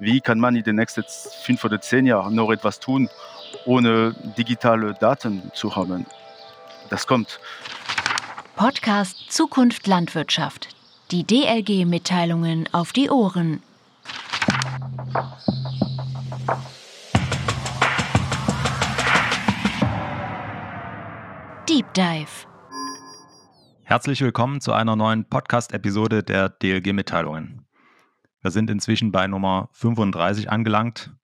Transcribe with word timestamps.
Wie 0.00 0.20
kann 0.20 0.40
man 0.40 0.56
in 0.56 0.64
den 0.64 0.76
nächsten 0.76 1.04
fünf 1.42 1.64
oder 1.64 1.80
zehn 1.80 2.06
Jahren 2.06 2.34
noch 2.34 2.50
etwas 2.50 2.80
tun, 2.80 3.08
ohne 3.64 4.14
digitale 4.36 4.94
Daten 4.94 5.52
zu 5.54 5.76
haben? 5.76 6.04
Das 6.90 7.06
kommt. 7.06 7.38
Podcast 8.56 9.30
Zukunft 9.30 9.86
Landwirtschaft. 9.86 10.68
Die 11.12 11.24
DLG-Mitteilungen 11.24 12.68
auf 12.72 12.92
die 12.92 13.08
Ohren. 13.08 13.62
Deep 21.68 21.92
Dive. 21.94 22.46
Herzlich 23.84 24.20
willkommen 24.22 24.60
zu 24.60 24.72
einer 24.72 24.96
neuen 24.96 25.24
Podcast-Episode 25.24 26.24
der 26.24 26.48
DLG-Mitteilungen. 26.48 27.64
Wir 28.44 28.50
sind 28.50 28.68
inzwischen 28.68 29.10
bei 29.10 29.26
Nummer 29.26 29.70
35 29.72 30.50
angelangt, 30.50 31.14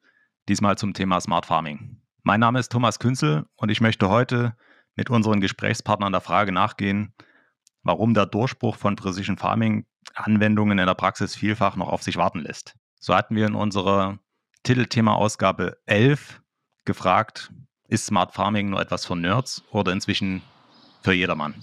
diesmal 0.49 0.79
zum 0.79 0.95
Thema 0.95 1.21
Smart 1.21 1.45
Farming. 1.45 2.01
Mein 2.23 2.41
Name 2.41 2.59
ist 2.59 2.73
Thomas 2.73 2.99
Künzel 2.99 3.45
und 3.57 3.69
ich 3.69 3.83
möchte 3.83 4.09
heute 4.09 4.57
mit 4.97 5.11
unseren 5.11 5.43
Gesprächspartnern 5.43 6.13
der 6.13 6.23
Frage 6.23 6.51
nachgehen, 6.51 7.13
warum 7.83 8.15
der 8.15 8.25
Durchbruch 8.25 8.77
von 8.77 8.97
Precision 8.97 9.37
Farming 9.37 9.85
Anwendungen 10.15 10.79
in 10.79 10.87
der 10.87 10.95
Praxis 10.95 11.37
vielfach 11.37 11.77
noch 11.77 11.89
auf 11.89 12.03
sich 12.03 12.17
warten 12.17 12.39
lässt. 12.39 12.75
So 13.01 13.15
hatten 13.15 13.37
wir 13.37 13.47
in 13.47 13.55
unserer 13.55 14.19
Titelthema-Ausgabe 14.63 15.77
11 15.85 16.41
gefragt, 16.87 17.53
ist 17.87 18.07
Smart 18.07 18.33
Farming 18.33 18.71
nur 18.71 18.81
etwas 18.81 19.05
für 19.05 19.15
Nerds 19.15 19.63
oder 19.73 19.93
inzwischen 19.93 20.41
für 21.03 21.13
jedermann? 21.13 21.55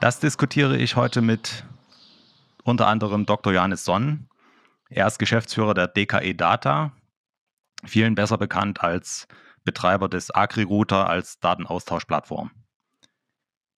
Das 0.00 0.20
diskutiere 0.20 0.76
ich 0.76 0.94
heute 0.94 1.22
mit 1.22 1.64
unter 2.64 2.86
anderem 2.86 3.24
Dr. 3.24 3.54
Johannes 3.54 3.84
Sonn. 3.84 4.28
Er 4.90 5.06
ist 5.06 5.18
Geschäftsführer 5.18 5.72
der 5.72 5.88
DKE 5.88 6.34
Data, 6.34 6.92
vielen 7.84 8.14
besser 8.14 8.36
bekannt 8.36 8.82
als 8.82 9.26
Betreiber 9.64 10.08
des 10.08 10.30
AgriRouter 10.30 11.08
als 11.08 11.40
Datenaustauschplattform. 11.40 12.50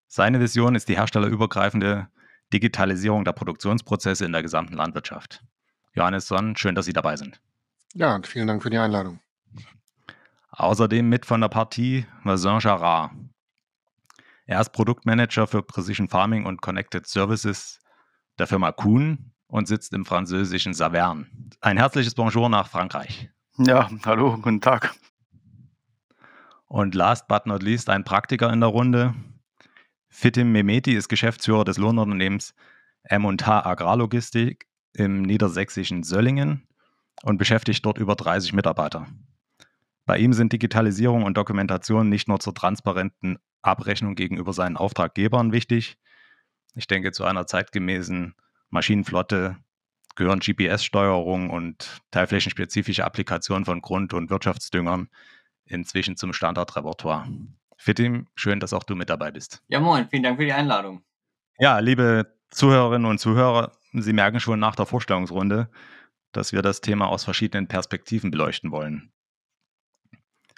Seine 0.09 0.41
Vision 0.41 0.75
ist 0.75 0.89
die 0.89 0.97
herstellerübergreifende 0.97 2.09
Digitalisierung 2.53 3.25
der 3.25 3.33
Produktionsprozesse 3.33 4.25
in 4.25 4.33
der 4.33 4.43
gesamten 4.43 4.75
Landwirtschaft. 4.75 5.45
Johannes 5.95 6.27
Sonn, 6.27 6.57
schön, 6.57 6.75
dass 6.75 6.87
Sie 6.87 6.93
dabei 6.93 7.17
sind. 7.17 7.41
Ja, 7.95 8.15
und 8.15 8.27
vielen 8.27 8.49
Dank 8.49 8.63
für 8.63 8.71
die 8.71 8.79
Einladung. 8.79 9.21
Außerdem 10.51 11.09
mit 11.09 11.27
von 11.27 11.41
der 11.41 11.49
Partie 11.49 12.07
Vincent 12.25 12.65
Jarrat. 12.65 13.13
Er 14.49 14.63
ist 14.63 14.71
Produktmanager 14.71 15.47
für 15.47 15.63
Precision 15.63 16.09
Farming 16.09 16.47
und 16.47 16.63
Connected 16.63 17.07
Services 17.07 17.81
der 18.39 18.47
Firma 18.47 18.73
Kuhn 18.73 19.31
und 19.47 19.69
sitzt 19.69 19.93
im 19.93 20.07
französischen 20.07 20.73
Saverne. 20.73 21.27
Ein 21.61 21.77
herzliches 21.77 22.15
Bonjour 22.15 22.49
nach 22.49 22.67
Frankreich. 22.67 23.29
Ja, 23.59 23.91
hallo, 24.07 24.39
guten 24.39 24.63
Tag. 24.63 24.95
Und 26.67 26.95
last 26.95 27.29
but 27.29 27.45
not 27.45 27.63
least 27.63 27.91
ein 27.91 28.05
Praktiker 28.05 28.51
in 28.51 28.61
der 28.61 28.71
Runde, 28.71 29.15
Fitim 30.09 30.51
Mehmeti 30.51 30.95
ist 30.95 31.11
Geschäftsführer 31.11 31.65
des 31.65 31.77
Lohnunternehmens 31.77 32.55
M&H 33.03 33.67
Agrarlogistik 33.67 34.67
im 34.95 35.21
niedersächsischen 35.21 36.05
Söllingen 36.05 36.67
und 37.23 37.37
beschäftigt 37.37 37.85
dort 37.85 37.99
über 37.99 38.15
30 38.15 38.55
Mitarbeiter. 38.55 39.09
Bei 40.09 40.17
ihm 40.17 40.33
sind 40.33 40.55
Digitalisierung 40.55 41.25
und 41.25 41.37
Dokumentation 41.37 42.09
nicht 42.09 42.29
nur 42.29 42.41
zur 42.41 42.55
transparenten 42.55 43.39
Abrechnung 43.61 44.15
gegenüber 44.15 44.55
seinen 44.55 44.79
Auftraggebern 44.79 45.53
wichtig. 45.53 45.99
Ich 46.75 46.87
denke, 46.87 47.13
zu 47.13 47.25
einer 47.25 47.47
zeitgemäßen 47.47 48.35
Maschinenflotte 48.71 49.59
gehören 50.17 50.41
GPS-Steuerung 50.41 51.51
und 51.51 52.01
teilflächenspezifische 52.11 53.05
Applikationen 53.05 53.67
von 53.67 53.83
Grund- 53.83 54.15
und 54.15 54.31
Wirtschaftsdüngern 54.31 55.11
inzwischen 55.67 56.17
zum 56.17 56.33
Standardrepertoire. 56.33 57.29
Fitim, 57.77 58.29
schön, 58.35 58.61
dass 58.61 58.73
auch 58.73 58.85
du 58.85 58.95
mit 58.95 59.11
dabei 59.11 59.31
bist. 59.31 59.63
Ja, 59.69 59.79
moin, 59.79 60.09
vielen 60.09 60.23
Dank 60.23 60.39
für 60.39 60.47
die 60.47 60.55
Einladung. 60.55 61.03
Ja, 61.59 61.81
liebe 61.81 62.35
Zuhörerinnen 62.49 63.11
und 63.11 63.19
Zuhörer, 63.19 63.73
Sie 63.93 64.15
merken 64.15 64.41
schon 64.41 64.59
nach 64.59 64.75
der 64.75 64.87
Vorstellungsrunde, 64.87 65.69
dass 66.33 66.55
wir 66.55 66.63
das 66.63 66.81
Thema 66.81 67.09
aus 67.09 67.25
verschiedenen 67.25 67.69
Perspektiven 67.69 68.31
beleuchten 68.31 68.71
wollen. 68.71 69.13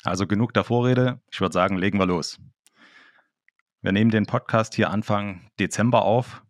Also 0.03 0.27
genug 0.27 0.55
der 0.55 0.65
Vorrede. 0.65 1.21
Ich 1.31 1.41
würde 1.41 1.53
sagen, 1.53 1.77
legen 1.77 1.99
wir 1.99 2.07
los. 2.07 2.41
Wir 3.83 3.93
nehmen 3.93 4.11
den 4.11 4.27
Podcast 4.27 4.75
hier 4.75 4.91
Anfang 4.91 5.51
Dezember 5.59 6.03
auf. 6.03 6.43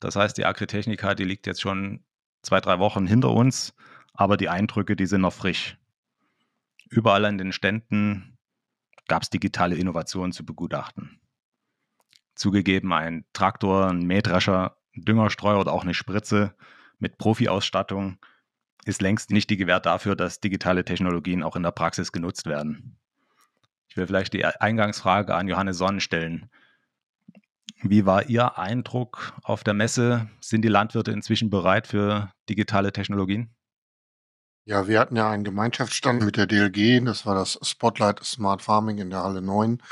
Das 0.00 0.16
heißt, 0.16 0.36
die 0.36 0.46
Agritechnika, 0.46 1.14
die 1.14 1.24
liegt 1.24 1.46
jetzt 1.46 1.60
schon 1.60 2.04
zwei, 2.42 2.60
drei 2.60 2.78
Wochen 2.78 3.06
hinter 3.06 3.30
uns, 3.30 3.74
aber 4.14 4.36
die 4.36 4.48
Eindrücke, 4.48 4.96
die 4.96 5.06
sind 5.06 5.20
noch 5.20 5.32
frisch. 5.32 5.78
Überall 6.90 7.24
an 7.24 7.38
den 7.38 7.52
Ständen 7.52 8.36
gab 9.08 9.22
es 9.22 9.30
digitale 9.30 9.76
Innovationen 9.76 10.32
zu 10.32 10.44
begutachten. 10.44 11.20
Zugegeben, 12.34 12.92
ein 12.92 13.24
Traktor, 13.32 13.88
ein 13.88 14.06
Mähdrescher, 14.06 14.76
ein 14.96 15.02
Düngerstreuer 15.02 15.60
oder 15.60 15.72
auch 15.72 15.84
eine 15.84 15.94
Spritze 15.94 16.54
mit 16.98 17.18
Profi-Ausstattung 17.18 18.18
ist 18.84 19.02
längst 19.02 19.30
nicht 19.30 19.50
die 19.50 19.56
Gewähr 19.56 19.80
dafür, 19.80 20.16
dass 20.16 20.40
digitale 20.40 20.84
Technologien 20.84 21.42
auch 21.42 21.56
in 21.56 21.62
der 21.62 21.70
Praxis 21.70 22.12
genutzt 22.12 22.46
werden. 22.46 22.96
Ich 23.88 23.96
will 23.96 24.06
vielleicht 24.06 24.32
die 24.32 24.44
Eingangsfrage 24.44 25.34
an 25.34 25.48
Johannes 25.48 25.78
Sonnen 25.78 26.00
stellen. 26.00 26.50
Wie 27.82 28.06
war 28.06 28.28
Ihr 28.28 28.58
Eindruck 28.58 29.34
auf 29.42 29.64
der 29.64 29.74
Messe? 29.74 30.30
Sind 30.40 30.62
die 30.62 30.68
Landwirte 30.68 31.10
inzwischen 31.10 31.50
bereit 31.50 31.86
für 31.86 32.32
digitale 32.48 32.92
Technologien? 32.92 33.50
Ja, 34.64 34.86
wir 34.86 35.00
hatten 35.00 35.16
ja 35.16 35.28
einen 35.28 35.42
Gemeinschaftsstand 35.42 36.22
mit 36.22 36.36
der 36.36 36.46
DLG, 36.46 37.04
das 37.04 37.26
war 37.26 37.34
das 37.34 37.58
Spotlight 37.62 38.22
Smart 38.24 38.62
Farming 38.62 38.98
in 38.98 39.10
der 39.10 39.24
Halle 39.24 39.42
9. 39.42 39.82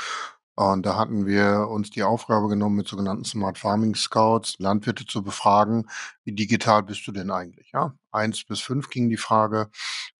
Und 0.55 0.85
da 0.85 0.97
hatten 0.97 1.25
wir 1.25 1.67
uns 1.69 1.89
die 1.89 2.03
Aufgabe 2.03 2.49
genommen, 2.49 2.75
mit 2.75 2.87
sogenannten 2.87 3.23
Smart 3.23 3.57
Farming 3.57 3.95
Scouts 3.95 4.55
Landwirte 4.59 5.05
zu 5.05 5.23
befragen, 5.23 5.89
wie 6.23 6.33
digital 6.33 6.83
bist 6.83 7.07
du 7.07 7.11
denn 7.11 7.31
eigentlich? 7.31 7.71
Ja, 7.73 7.93
eins 8.11 8.43
bis 8.43 8.59
fünf 8.59 8.89
ging 8.89 9.09
die 9.09 9.17
Frage, 9.17 9.69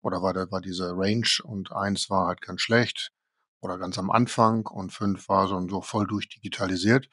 oder 0.02 0.22
war, 0.22 0.34
da 0.34 0.50
war 0.50 0.62
diese 0.62 0.94
Range 0.96 1.28
und 1.44 1.72
eins 1.74 2.09
war 2.09 2.28
halt 2.28 2.42
ganz 2.42 2.62
schlecht 2.62 3.12
oder 3.62 3.78
ganz 3.78 3.97
am 3.97 4.09
Anfang 4.09 4.66
und 4.66 4.92
fünf 4.92 5.30
war 5.30 5.47
so, 5.47 5.68
so 5.68 5.81
voll 5.81 6.08
durchdigitalisiert. 6.08 7.08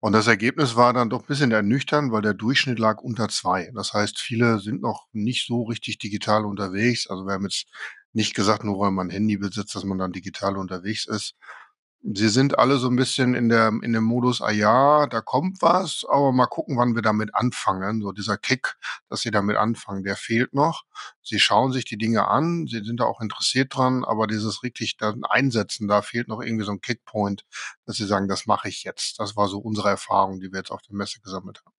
Und 0.00 0.12
das 0.12 0.28
Ergebnis 0.28 0.76
war 0.76 0.92
dann 0.92 1.10
doch 1.10 1.22
ein 1.22 1.26
bisschen 1.26 1.50
ernüchternd, 1.50 2.12
weil 2.12 2.22
der 2.22 2.34
Durchschnitt 2.34 2.78
lag 2.78 3.00
unter 3.00 3.28
zwei. 3.28 3.70
Das 3.74 3.92
heißt, 3.92 4.18
viele 4.20 4.60
sind 4.60 4.80
noch 4.80 5.06
nicht 5.12 5.46
so 5.46 5.64
richtig 5.64 5.98
digital 5.98 6.44
unterwegs. 6.44 7.08
Also 7.08 7.24
wir 7.26 7.32
haben 7.34 7.44
jetzt 7.44 7.66
nicht 8.12 8.34
gesagt, 8.34 8.62
nur 8.64 8.78
weil 8.78 8.92
man 8.92 9.08
ein 9.08 9.10
Handy 9.10 9.36
besitzt, 9.38 9.74
dass 9.74 9.84
man 9.84 9.98
dann 9.98 10.12
digital 10.12 10.56
unterwegs 10.56 11.06
ist. 11.06 11.34
Sie 12.02 12.28
sind 12.28 12.58
alle 12.58 12.78
so 12.78 12.88
ein 12.88 12.96
bisschen 12.96 13.34
in 13.34 13.48
der 13.48 13.68
in 13.82 13.92
dem 13.92 14.02
Modus: 14.04 14.40
„Ah 14.40 14.50
ja, 14.50 15.06
da 15.06 15.20
kommt 15.20 15.62
was, 15.62 16.04
aber 16.08 16.32
mal 16.32 16.46
gucken, 16.46 16.76
wann 16.76 16.94
wir 16.96 17.02
damit 17.02 17.34
anfangen.“ 17.34 18.00
So 18.02 18.12
dieser 18.12 18.36
Kick, 18.36 18.76
dass 19.08 19.20
sie 19.20 19.30
damit 19.30 19.56
anfangen, 19.56 20.02
der 20.04 20.16
fehlt 20.16 20.54
noch. 20.54 20.84
Sie 21.22 21.38
schauen 21.40 21.72
sich 21.72 21.84
die 21.84 21.98
Dinge 21.98 22.26
an, 22.28 22.66
sie 22.66 22.82
sind 22.84 22.98
da 23.00 23.04
auch 23.04 23.20
interessiert 23.20 23.74
dran, 23.76 24.04
aber 24.04 24.26
dieses 24.26 24.62
richtig 24.64 24.96
dann 24.96 25.24
Einsetzen, 25.24 25.86
da 25.88 26.02
fehlt 26.02 26.28
noch 26.28 26.40
irgendwie 26.40 26.64
so 26.64 26.72
ein 26.72 26.80
Kickpoint, 26.80 27.44
dass 27.86 27.96
sie 27.96 28.06
sagen: 28.06 28.28
„Das 28.28 28.46
mache 28.46 28.68
ich 28.68 28.84
jetzt.“ 28.84 29.18
Das 29.20 29.36
war 29.36 29.48
so 29.48 29.58
unsere 29.58 29.88
Erfahrung, 29.90 30.40
die 30.40 30.50
wir 30.52 30.58
jetzt 30.58 30.70
auf 30.72 30.82
der 30.82 30.96
Messe 30.96 31.20
gesammelt 31.20 31.60
haben. 31.64 31.74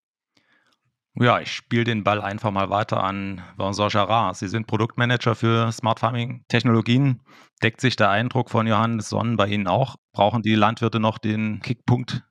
Ja, 1.14 1.40
ich 1.40 1.52
spiele 1.52 1.84
den 1.84 2.04
Ball 2.04 2.20
einfach 2.20 2.50
mal 2.50 2.70
weiter 2.70 3.02
an 3.02 3.42
Vincent 3.56 3.92
Jarrat. 3.92 4.36
Sie 4.36 4.48
sind 4.48 4.66
Produktmanager 4.66 5.34
für 5.34 5.72
Smart 5.72 6.00
Farming 6.00 6.44
Technologien. 6.48 7.20
Deckt 7.62 7.80
sich 7.80 7.96
der 7.96 8.10
Eindruck 8.10 8.48
von 8.48 8.66
Johannes 8.66 9.08
Sonnen 9.08 9.36
bei 9.36 9.48
Ihnen 9.48 9.66
auch? 9.66 9.96
Brauchen 10.12 10.42
die 10.42 10.54
Landwirte 10.54 11.00
noch 11.00 11.18
den 11.18 11.60
Kickpunkt? 11.60 12.22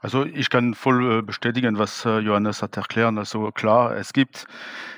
Also 0.00 0.24
ich 0.24 0.50
kann 0.50 0.74
voll 0.74 1.18
äh, 1.18 1.22
bestätigen, 1.22 1.78
was 1.78 2.04
äh, 2.04 2.18
Johannes 2.18 2.62
hat 2.62 2.76
erklärt. 2.76 3.16
Also 3.16 3.50
klar, 3.50 3.96
es 3.96 4.12
gibt 4.12 4.46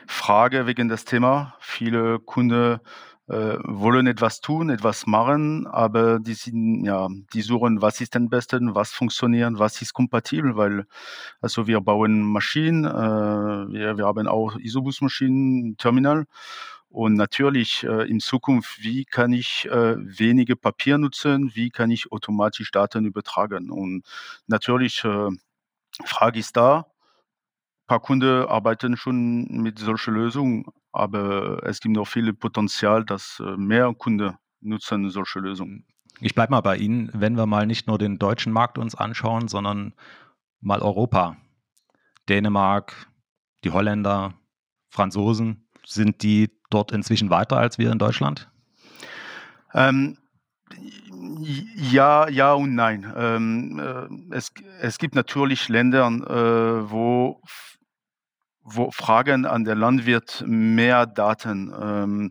Frage 0.06 0.67
wegen 0.67 0.88
des 0.88 1.05
Thema. 1.05 1.55
Viele 1.61 2.19
Kunden 2.19 2.81
wollen 3.28 4.06
etwas 4.06 4.40
tun, 4.40 4.70
etwas 4.70 5.06
machen, 5.06 5.66
aber 5.66 6.19
die 6.19 6.34
sind, 6.34 6.84
ja, 6.84 7.08
die 7.34 7.42
suchen, 7.42 7.82
was 7.82 8.00
ist 8.00 8.16
am 8.16 8.28
besten, 8.28 8.75
was 8.75 8.90
funktioniert, 8.92 9.58
was 9.58 9.82
ist 9.82 9.92
kompatibel, 9.92 10.56
weil, 10.56 10.86
also 11.40 11.66
wir 11.66 11.80
bauen 11.80 12.22
Maschinen, 12.22 12.84
äh, 12.84 12.88
wir, 12.88 13.98
wir 13.98 14.06
haben 14.06 14.26
auch 14.28 14.56
Isobus-Maschinen, 14.56 15.76
Terminal. 15.76 16.25
Und 16.90 17.14
natürlich 17.14 17.84
äh, 17.84 18.08
in 18.08 18.19
Zukunft, 18.19 18.82
wie 18.82 19.04
kann 19.04 19.32
ich 19.34 19.66
äh, 19.66 19.96
wenige 19.98 20.56
Papier 20.56 20.96
nutzen, 20.96 21.54
wie 21.54 21.69
kann 21.69 21.90
ich 21.90 22.10
automatisch 22.10 22.70
Daten 22.70 23.04
übertragen? 23.04 23.70
Und 23.70 24.04
natürlich, 24.46 25.04
äh, 25.04 25.28
Frage 26.04 26.38
ist 26.38 26.56
da, 26.56 26.86
paar 27.88 28.00
Kunden 28.00 28.46
arbeiten 28.46 28.96
schon 28.96 29.46
mit 29.49 29.79
solchen 29.79 30.14
Lösungen, 30.14 30.67
aber 30.93 31.62
es 31.64 31.81
gibt 31.81 31.96
noch 31.96 32.06
viel 32.06 32.32
Potenzial, 32.32 33.05
dass 33.05 33.43
äh, 33.44 33.56
mehr 33.56 33.93
Kunden 33.94 34.37
nutzen 34.61 35.11
solche 35.11 35.40
Lösungen. 35.40 35.85
Ich 36.20 36.35
bleibe 36.35 36.52
mal 36.52 36.61
bei 36.61 36.76
Ihnen, 36.76 37.11
wenn 37.14 37.37
wir 37.37 37.46
mal 37.46 37.67
nicht 37.67 37.87
nur 37.87 37.99
den 37.99 38.19
deutschen 38.19 38.52
Markt 38.52 38.79
uns 38.79 38.94
anschauen, 38.94 39.49
sondern 39.49 39.94
mal 40.61 40.81
Europa. 40.81 41.37
Dänemark, 42.29 43.08
die 43.64 43.70
Holländer, 43.70 44.34
Franzosen, 44.91 45.69
sind 45.84 46.23
die 46.23 46.50
dort 46.70 46.93
inzwischen 46.93 47.31
weiter 47.31 47.56
als 47.56 47.79
wir 47.79 47.91
in 47.91 47.99
Deutschland? 47.99 48.50
Ähm, 49.73 50.19
ja, 51.75 52.29
ja 52.29 52.52
und 52.52 52.75
nein. 52.75 53.11
Ähm, 53.17 53.79
äh, 54.31 54.34
es, 54.34 54.52
es 54.81 54.99
gibt 54.99 55.14
natürlich 55.14 55.69
Länder, 55.69 56.08
äh, 56.08 56.91
wo 56.91 57.41
wo 58.70 58.91
Fragen 58.91 59.47
an 59.47 59.65
der 59.65 59.75
Landwirt 59.75 60.44
mehr 60.47 61.06
Daten. 61.06 61.73
Ähm, 61.81 62.31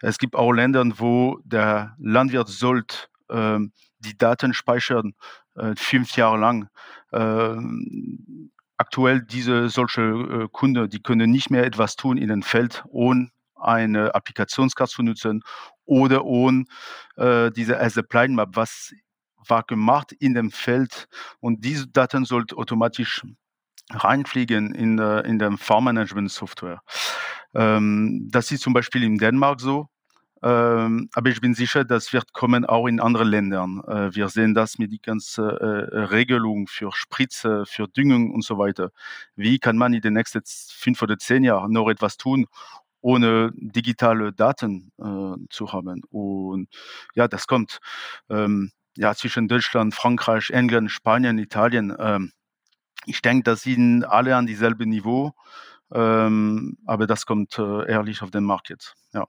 es 0.00 0.18
gibt 0.18 0.34
auch 0.34 0.52
Länder, 0.52 0.84
wo 0.96 1.38
der 1.44 1.96
Landwirt 1.98 2.48
sollte 2.48 3.08
ähm, 3.30 3.72
die 3.98 4.16
Daten 4.16 4.54
speichern, 4.54 5.14
äh, 5.56 5.74
fünf 5.76 6.16
Jahre 6.16 6.38
lang. 6.38 6.68
Ähm, 7.12 8.50
aktuell 8.76 9.22
diese 9.22 9.68
solche 9.68 10.02
äh, 10.02 10.48
Kunden, 10.50 10.88
die 10.88 11.02
können 11.02 11.30
nicht 11.30 11.50
mehr 11.50 11.64
etwas 11.64 11.96
tun 11.96 12.16
in 12.16 12.28
dem 12.28 12.42
Feld, 12.42 12.84
ohne 12.88 13.30
eine 13.56 14.14
Applikationskarte 14.14 14.92
zu 14.92 15.02
nutzen 15.02 15.42
oder 15.84 16.24
ohne 16.24 16.64
äh, 17.16 17.50
diese 17.50 17.80
as 17.80 17.98
Apply 17.98 18.28
Map, 18.28 18.50
was 18.52 18.92
war 19.46 19.62
gemacht 19.64 20.12
in 20.12 20.34
dem 20.34 20.50
Feld 20.50 21.08
und 21.40 21.64
diese 21.64 21.88
Daten 21.88 22.24
sollten 22.24 22.56
automatisch 22.56 23.24
reinfliegen 23.90 24.74
in, 24.74 24.98
äh, 24.98 25.20
in 25.20 25.38
der 25.38 25.52
Farmmanagement-Software. 25.56 26.82
Ähm, 27.54 28.28
das 28.30 28.50
ist 28.50 28.62
zum 28.62 28.72
Beispiel 28.72 29.02
in 29.04 29.18
Dänemark 29.18 29.60
so. 29.60 29.88
Ähm, 30.42 31.08
aber 31.14 31.30
ich 31.30 31.40
bin 31.40 31.54
sicher, 31.54 31.84
das 31.84 32.12
wird 32.12 32.32
kommen 32.32 32.64
auch 32.64 32.86
in 32.86 33.00
anderen 33.00 33.28
Ländern. 33.28 33.82
Äh, 33.88 34.14
wir 34.14 34.28
sehen 34.28 34.54
das 34.54 34.78
mit 34.78 34.92
die 34.92 35.00
ganze 35.00 35.42
äh, 35.42 35.98
Regelung 35.98 36.68
für 36.68 36.90
Spritze, 36.92 37.64
für 37.66 37.88
Düngung 37.88 38.32
und 38.32 38.44
so 38.44 38.56
weiter. 38.56 38.90
Wie 39.34 39.58
kann 39.58 39.76
man 39.76 39.94
in 39.94 40.00
den 40.00 40.14
nächsten 40.14 40.42
fünf 40.44 41.02
oder 41.02 41.18
zehn 41.18 41.42
Jahren 41.42 41.72
noch 41.72 41.88
etwas 41.88 42.18
tun, 42.18 42.46
ohne 43.00 43.50
digitale 43.54 44.32
Daten 44.32 44.92
äh, 44.98 45.44
zu 45.50 45.72
haben? 45.72 46.02
Und 46.10 46.68
ja, 47.14 47.26
das 47.26 47.46
kommt. 47.48 47.80
Ähm, 48.30 48.70
ja, 48.96 49.14
zwischen 49.14 49.48
Deutschland, 49.48 49.94
Frankreich, 49.94 50.50
England, 50.50 50.90
Spanien, 50.90 51.38
Italien. 51.38 51.94
Ich 53.06 53.22
denke, 53.22 53.44
das 53.44 53.62
sind 53.62 54.04
alle 54.04 54.36
an 54.36 54.46
dieselbe 54.46 54.86
Niveau. 54.86 55.32
Ähm, 55.92 56.76
aber 56.86 57.06
das 57.06 57.24
kommt 57.26 57.58
äh, 57.58 57.90
ehrlich 57.90 58.22
auf 58.22 58.30
den 58.30 58.44
Markt 58.44 58.68
jetzt. 58.68 58.94
Ja. 59.12 59.26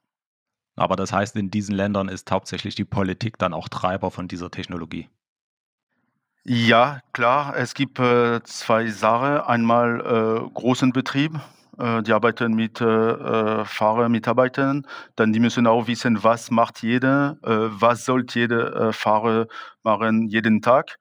Aber 0.75 0.95
das 0.95 1.13
heißt, 1.13 1.35
in 1.35 1.51
diesen 1.51 1.75
Ländern 1.75 2.09
ist 2.09 2.29
hauptsächlich 2.31 2.75
die 2.75 2.85
Politik 2.85 3.37
dann 3.37 3.53
auch 3.53 3.69
Treiber 3.69 4.11
von 4.11 4.27
dieser 4.27 4.51
Technologie. 4.51 5.09
Ja, 6.43 7.01
klar. 7.13 7.55
Es 7.55 7.73
gibt 7.73 7.99
äh, 7.99 8.41
zwei 8.43 8.87
Sachen. 8.87 9.41
Einmal 9.45 9.99
äh, 9.99 10.49
großen 10.53 10.91
Betrieb, 10.91 11.33
äh, 11.77 12.01
die 12.01 12.13
arbeiten 12.13 12.53
mit 12.53 12.81
äh, 12.81 12.85
äh, 12.85 13.65
Fahrer, 13.65 14.09
Mitarbeitern. 14.09 14.87
Dann 15.15 15.33
die 15.33 15.39
müssen 15.39 15.67
auch 15.67 15.87
wissen, 15.87 16.23
was 16.23 16.49
macht 16.49 16.81
jeder, 16.81 17.37
äh, 17.43 17.69
was 17.81 18.05
sollte 18.05 18.39
jeder 18.39 18.89
äh, 18.89 18.93
Fahrer 18.93 19.47
machen 19.83 20.27
jeden 20.27 20.61
Tag. 20.61 20.97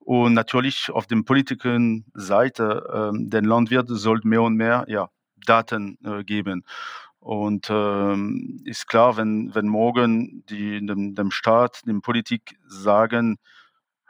Und 0.00 0.34
natürlich 0.34 0.90
auf 0.90 1.06
der 1.06 1.22
politischen 1.22 2.04
Seite, 2.14 3.12
äh, 3.14 3.18
der 3.28 3.42
Landwirt 3.42 3.88
sollte 3.88 4.26
mehr 4.26 4.42
und 4.42 4.56
mehr 4.56 4.84
ja, 4.88 5.08
Daten 5.46 5.98
äh, 6.04 6.24
geben. 6.24 6.64
Und 7.20 7.68
ähm, 7.70 8.62
ist 8.64 8.86
klar, 8.86 9.16
wenn, 9.18 9.54
wenn 9.54 9.68
morgen 9.68 10.44
die 10.48 10.84
dem, 10.84 11.14
dem 11.14 11.30
Staat, 11.30 11.86
dem 11.86 12.00
Politik 12.00 12.56
sagen, 12.66 13.38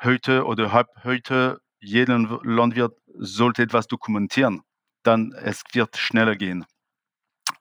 heute 0.03 0.45
oder 0.47 0.73
halb 0.73 0.89
heute, 1.03 1.61
jeder 1.81 2.19
Landwirt 2.45 2.97
sollte 3.19 3.63
etwas 3.63 3.89
dokumentieren, 3.89 4.63
dann 5.03 5.33
es 5.33 5.63
wird 5.73 5.97
schneller 5.97 6.37
gehen. 6.37 6.65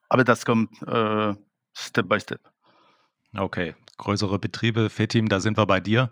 Aber 0.08 0.24
das 0.24 0.46
kommt 0.46 0.70
äh, 0.84 1.34
Step 1.74 2.08
by 2.08 2.20
Step. 2.20 2.42
Okay, 3.36 3.76
größere 3.98 4.40
Betriebe, 4.40 4.90
Fetim, 4.90 5.30
da 5.30 5.40
sind 5.40 5.58
wir 5.58 5.66
bei 5.66 5.80
dir. 5.80 6.12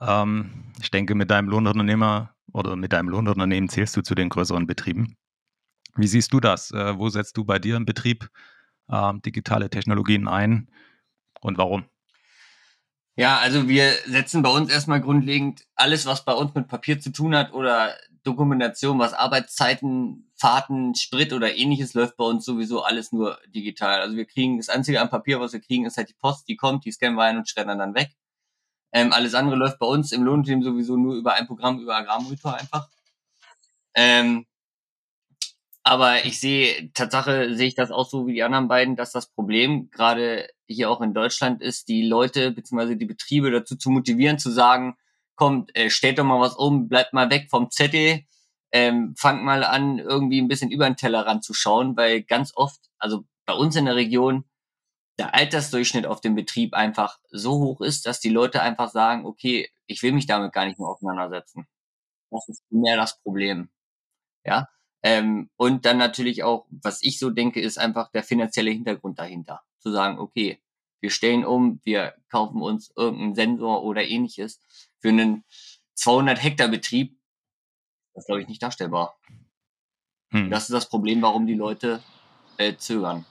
Ähm, 0.00 0.72
ich 0.80 0.90
denke, 0.90 1.14
mit 1.14 1.30
deinem 1.30 1.48
Lohnunternehmer 1.48 2.34
oder 2.52 2.76
mit 2.76 2.92
deinem 2.92 3.08
Lohnunternehmen 3.08 3.68
zählst 3.68 3.96
du 3.96 4.02
zu 4.02 4.14
den 4.14 4.28
größeren 4.28 4.66
Betrieben. 4.66 5.16
Wie 5.96 6.06
siehst 6.06 6.32
du 6.32 6.40
das? 6.40 6.70
Äh, 6.70 6.98
wo 6.98 7.08
setzt 7.08 7.36
du 7.36 7.44
bei 7.44 7.58
dir 7.58 7.76
im 7.76 7.84
Betrieb 7.84 8.28
äh, 8.88 9.12
digitale 9.24 9.70
Technologien 9.70 10.28
ein 10.28 10.68
und 11.40 11.58
warum? 11.58 11.84
Ja, 13.16 13.38
also 13.38 13.68
wir 13.68 13.92
setzen 14.06 14.42
bei 14.42 14.50
uns 14.50 14.70
erstmal 14.70 15.00
grundlegend 15.00 15.66
alles, 15.74 16.06
was 16.06 16.24
bei 16.24 16.32
uns 16.32 16.54
mit 16.54 16.68
Papier 16.68 17.00
zu 17.00 17.10
tun 17.10 17.36
hat 17.36 17.52
oder 17.52 17.94
Dokumentation, 18.22 18.98
was 18.98 19.14
Arbeitszeiten, 19.14 20.30
Fahrten, 20.36 20.94
Sprit 20.94 21.32
oder 21.32 21.54
ähnliches 21.54 21.94
läuft 21.94 22.16
bei 22.16 22.24
uns 22.24 22.44
sowieso 22.44 22.82
alles 22.82 23.12
nur 23.12 23.38
digital. 23.48 24.00
Also 24.00 24.16
wir 24.16 24.26
kriegen 24.26 24.58
das 24.58 24.68
einzige 24.68 25.00
an 25.00 25.10
Papier, 25.10 25.40
was 25.40 25.52
wir 25.52 25.60
kriegen, 25.60 25.86
ist 25.86 25.96
halt 25.96 26.08
die 26.08 26.14
Post, 26.14 26.48
die 26.48 26.56
kommt, 26.56 26.84
die 26.84 26.92
scannen 26.92 27.16
wir 27.16 27.24
ein 27.24 27.38
und 27.38 27.48
schreddern 27.48 27.78
dann 27.78 27.94
weg. 27.94 28.10
Ähm, 28.92 29.12
alles 29.12 29.34
andere 29.34 29.56
läuft 29.56 29.78
bei 29.78 29.86
uns 29.86 30.12
im 30.12 30.22
Lohnteam 30.22 30.62
sowieso 30.62 30.96
nur 30.96 31.14
über 31.14 31.34
ein 31.34 31.46
Programm, 31.46 31.80
über 31.80 31.96
Agrarmonitor 31.96 32.56
einfach. 32.56 32.88
Ähm, 33.94 34.46
aber 35.82 36.24
ich 36.24 36.38
sehe, 36.40 36.92
Tatsache 36.92 37.54
sehe 37.54 37.68
ich 37.68 37.74
das 37.74 37.90
auch 37.90 38.08
so 38.08 38.26
wie 38.26 38.34
die 38.34 38.42
anderen 38.42 38.68
beiden, 38.68 38.96
dass 38.96 39.12
das 39.12 39.30
Problem 39.30 39.90
gerade 39.90 40.48
hier 40.66 40.90
auch 40.90 41.00
in 41.00 41.14
Deutschland 41.14 41.62
ist, 41.62 41.88
die 41.88 42.06
Leute 42.06 42.52
bzw. 42.52 42.96
die 42.96 43.06
Betriebe 43.06 43.50
dazu 43.50 43.76
zu 43.76 43.90
motivieren, 43.90 44.38
zu 44.38 44.50
sagen, 44.50 44.96
kommt, 45.36 45.74
äh, 45.74 45.88
stellt 45.90 46.18
doch 46.18 46.24
mal 46.24 46.40
was 46.40 46.54
um, 46.54 46.88
bleibt 46.88 47.14
mal 47.14 47.30
weg 47.30 47.48
vom 47.50 47.70
Zettel, 47.70 48.24
ähm, 48.72 49.14
fangt 49.16 49.42
mal 49.42 49.64
an, 49.64 49.98
irgendwie 49.98 50.40
ein 50.40 50.48
bisschen 50.48 50.70
über 50.70 50.84
den 50.84 50.96
Teller 50.96 51.26
ranzuschauen, 51.26 51.96
weil 51.96 52.22
ganz 52.22 52.52
oft, 52.54 52.78
also 52.98 53.24
bei 53.46 53.54
uns 53.54 53.74
in 53.74 53.86
der 53.86 53.96
Region, 53.96 54.44
der 55.20 55.34
Altersdurchschnitt 55.34 56.06
auf 56.06 56.22
dem 56.22 56.34
Betrieb 56.34 56.72
einfach 56.72 57.18
so 57.30 57.58
hoch 57.58 57.82
ist, 57.82 58.06
dass 58.06 58.20
die 58.20 58.30
Leute 58.30 58.62
einfach 58.62 58.90
sagen, 58.90 59.26
okay, 59.26 59.68
ich 59.86 60.02
will 60.02 60.12
mich 60.12 60.26
damit 60.26 60.54
gar 60.54 60.64
nicht 60.64 60.78
mehr 60.78 60.88
auseinandersetzen. 60.88 61.68
Das 62.30 62.48
ist 62.48 62.64
mehr 62.70 62.96
das 62.96 63.20
Problem. 63.20 63.68
Ja, 64.46 64.68
ähm, 65.02 65.50
und 65.56 65.84
dann 65.84 65.98
natürlich 65.98 66.42
auch, 66.42 66.66
was 66.70 67.02
ich 67.02 67.18
so 67.18 67.28
denke, 67.28 67.60
ist 67.60 67.78
einfach 67.78 68.10
der 68.12 68.22
finanzielle 68.22 68.70
Hintergrund 68.70 69.18
dahinter. 69.18 69.60
Zu 69.78 69.92
sagen, 69.92 70.18
okay, 70.18 70.58
wir 71.00 71.10
stellen 71.10 71.44
um, 71.44 71.80
wir 71.84 72.14
kaufen 72.30 72.62
uns 72.62 72.90
irgendeinen 72.96 73.34
Sensor 73.34 73.82
oder 73.84 74.06
ähnliches 74.06 74.58
für 75.00 75.10
einen 75.10 75.44
200 75.96 76.42
Hektar 76.42 76.68
Betrieb. 76.68 77.18
Das 78.14 78.24
ist, 78.24 78.26
glaube 78.26 78.40
ich, 78.40 78.48
nicht 78.48 78.62
darstellbar. 78.62 79.18
Hm. 80.30 80.48
Das 80.48 80.62
ist 80.64 80.72
das 80.72 80.88
Problem, 80.88 81.20
warum 81.20 81.46
die 81.46 81.54
Leute 81.54 82.02
äh, 82.56 82.74
zögern. 82.76 83.26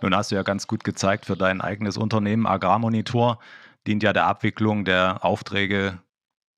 Nun 0.00 0.14
hast 0.14 0.30
du 0.30 0.36
ja 0.36 0.42
ganz 0.42 0.66
gut 0.66 0.84
gezeigt 0.84 1.26
für 1.26 1.36
dein 1.36 1.60
eigenes 1.60 1.96
Unternehmen. 1.96 2.46
Agrarmonitor 2.46 3.38
dient 3.86 4.02
ja 4.02 4.12
der 4.12 4.26
Abwicklung 4.26 4.84
der 4.84 5.24
Aufträge 5.24 6.00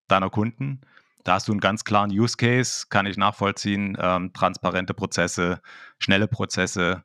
deiner 0.07 0.29
Kunden. 0.29 0.81
Da 1.23 1.35
hast 1.35 1.47
du 1.47 1.51
einen 1.51 1.61
ganz 1.61 1.83
klaren 1.83 2.11
Use 2.11 2.37
Case, 2.37 2.87
kann 2.89 3.05
ich 3.05 3.17
nachvollziehen. 3.17 3.97
Ähm, 3.99 4.33
transparente 4.33 4.93
Prozesse, 4.93 5.61
schnelle 5.99 6.27
Prozesse 6.27 7.03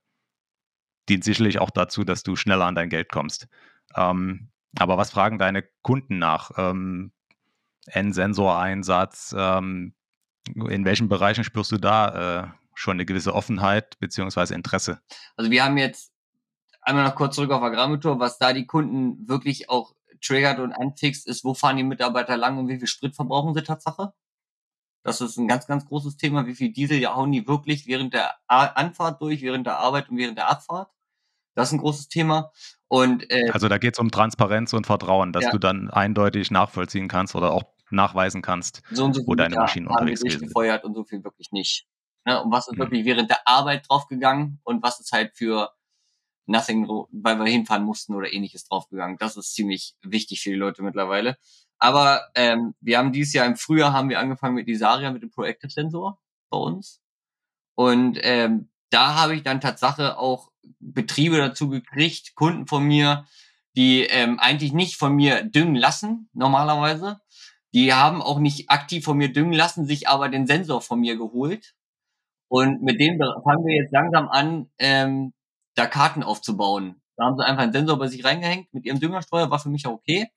dient 1.08 1.24
sicherlich 1.24 1.58
auch 1.58 1.70
dazu, 1.70 2.04
dass 2.04 2.22
du 2.22 2.34
schneller 2.36 2.64
an 2.64 2.74
dein 2.74 2.88
Geld 2.88 3.12
kommst. 3.12 3.48
Ähm, 3.94 4.48
aber 4.78 4.96
was 4.96 5.10
fragen 5.10 5.38
deine 5.38 5.64
Kunden 5.82 6.18
nach? 6.18 6.52
Ähm, 6.56 7.12
N-Sensoreinsatz, 7.86 9.34
ähm, 9.36 9.94
in 10.54 10.84
welchen 10.84 11.08
Bereichen 11.08 11.44
spürst 11.44 11.72
du 11.72 11.76
da 11.76 12.44
äh, 12.44 12.48
schon 12.74 12.94
eine 12.94 13.04
gewisse 13.04 13.34
Offenheit 13.34 13.98
bzw. 13.98 14.54
Interesse? 14.54 15.00
Also 15.36 15.50
wir 15.50 15.64
haben 15.64 15.76
jetzt 15.76 16.13
einmal 16.84 17.04
noch 17.04 17.14
kurz 17.14 17.36
zurück 17.36 17.50
auf 17.50 17.62
Agrarmotor, 17.62 18.18
was 18.18 18.38
da 18.38 18.52
die 18.52 18.66
Kunden 18.66 19.28
wirklich 19.28 19.70
auch 19.70 19.94
triggert 20.24 20.58
und 20.58 20.72
anfixt, 20.72 21.26
ist, 21.26 21.44
wo 21.44 21.54
fahren 21.54 21.76
die 21.76 21.84
Mitarbeiter 21.84 22.36
lang 22.36 22.58
und 22.58 22.68
wie 22.68 22.78
viel 22.78 22.86
Sprit 22.86 23.14
verbrauchen 23.14 23.54
sie 23.54 23.62
Tatsache? 23.62 24.12
Das 25.02 25.20
ist 25.20 25.36
ein 25.36 25.48
ganz, 25.48 25.66
ganz 25.66 25.84
großes 25.84 26.16
Thema. 26.16 26.46
Wie 26.46 26.54
viel 26.54 26.72
Diesel 26.72 27.06
hauen 27.06 27.30
die 27.30 27.46
wirklich 27.46 27.86
während 27.86 28.14
der 28.14 28.36
Anfahrt 28.46 29.20
durch, 29.20 29.42
während 29.42 29.66
der 29.66 29.78
Arbeit 29.78 30.08
und 30.08 30.16
während 30.16 30.38
der 30.38 30.48
Abfahrt? 30.48 30.90
Das 31.54 31.68
ist 31.68 31.74
ein 31.74 31.78
großes 31.78 32.08
Thema. 32.08 32.50
Und, 32.88 33.30
äh, 33.30 33.50
also 33.52 33.68
da 33.68 33.78
geht 33.78 33.94
es 33.94 33.98
um 33.98 34.10
Transparenz 34.10 34.72
und 34.72 34.86
Vertrauen, 34.86 35.32
dass 35.32 35.44
ja. 35.44 35.50
du 35.50 35.58
dann 35.58 35.90
eindeutig 35.90 36.50
nachvollziehen 36.50 37.06
kannst 37.06 37.34
oder 37.34 37.52
auch 37.52 37.64
nachweisen 37.90 38.40
kannst, 38.40 38.82
so 38.90 39.12
so 39.12 39.22
wo 39.26 39.34
deine 39.34 39.56
Maschinen 39.56 39.86
unterwegs 39.86 40.20
sind. 40.20 40.40
gefeuert 40.40 40.84
und 40.84 40.94
so 40.94 41.04
viel 41.04 41.22
wirklich 41.22 41.52
nicht. 41.52 41.86
Ne? 42.24 42.42
Und 42.42 42.50
was 42.50 42.66
ist 42.66 42.76
mhm. 42.76 42.80
wirklich 42.80 43.04
während 43.04 43.30
der 43.30 43.46
Arbeit 43.46 43.88
draufgegangen 43.88 44.60
und 44.64 44.82
was 44.82 45.00
ist 45.00 45.12
halt 45.12 45.36
für 45.36 45.70
Nothing, 46.46 46.86
weil 47.10 47.38
wir 47.38 47.46
hinfahren 47.46 47.84
mussten 47.84 48.14
oder 48.14 48.32
ähnliches 48.32 48.66
draufgegangen. 48.66 49.16
Das 49.18 49.36
ist 49.36 49.54
ziemlich 49.54 49.94
wichtig 50.02 50.42
für 50.42 50.50
die 50.50 50.56
Leute 50.56 50.82
mittlerweile. 50.82 51.38
Aber 51.78 52.28
ähm, 52.34 52.74
wir 52.80 52.98
haben 52.98 53.12
dieses 53.12 53.32
Jahr 53.32 53.46
im 53.46 53.56
Frühjahr 53.56 53.92
haben 53.92 54.08
wir 54.08 54.18
angefangen 54.18 54.54
mit 54.54 54.68
Isaria, 54.68 55.10
mit 55.10 55.22
dem 55.22 55.30
Proactive 55.30 55.70
Sensor 55.70 56.18
bei 56.50 56.58
uns. 56.58 57.00
Und 57.74 58.18
ähm, 58.22 58.70
da 58.90 59.20
habe 59.20 59.34
ich 59.34 59.42
dann 59.42 59.60
Tatsache 59.60 60.18
auch 60.18 60.50
Betriebe 60.78 61.38
dazu 61.38 61.68
gekriegt, 61.68 62.34
Kunden 62.34 62.66
von 62.66 62.84
mir, 62.84 63.26
die 63.76 64.02
ähm, 64.04 64.38
eigentlich 64.38 64.72
nicht 64.72 64.96
von 64.96 65.14
mir 65.14 65.42
düngen 65.42 65.74
lassen, 65.74 66.28
normalerweise. 66.32 67.20
Die 67.74 67.92
haben 67.92 68.22
auch 68.22 68.38
nicht 68.38 68.70
aktiv 68.70 69.04
von 69.04 69.16
mir 69.16 69.32
düngen 69.32 69.52
lassen, 69.52 69.84
sich 69.84 70.08
aber 70.08 70.28
den 70.28 70.46
Sensor 70.46 70.80
von 70.80 71.00
mir 71.00 71.16
geholt. 71.16 71.74
Und 72.48 72.82
mit 72.82 73.00
dem 73.00 73.18
fangen 73.18 73.64
wir 73.64 73.82
jetzt 73.82 73.92
langsam 73.92 74.28
an, 74.28 74.70
ähm, 74.78 75.32
da 75.74 75.86
Karten 75.86 76.22
aufzubauen. 76.22 77.00
Da 77.16 77.24
haben 77.24 77.36
sie 77.36 77.44
einfach 77.44 77.62
einen 77.62 77.72
Sensor 77.72 77.98
bei 77.98 78.08
sich 78.08 78.24
reingehängt 78.24 78.72
mit 78.72 78.84
ihrem 78.84 79.00
Düngerstreuer, 79.00 79.50
war 79.50 79.58
für 79.58 79.68
mich 79.68 79.86
auch 79.86 79.92
okay. 79.92 80.28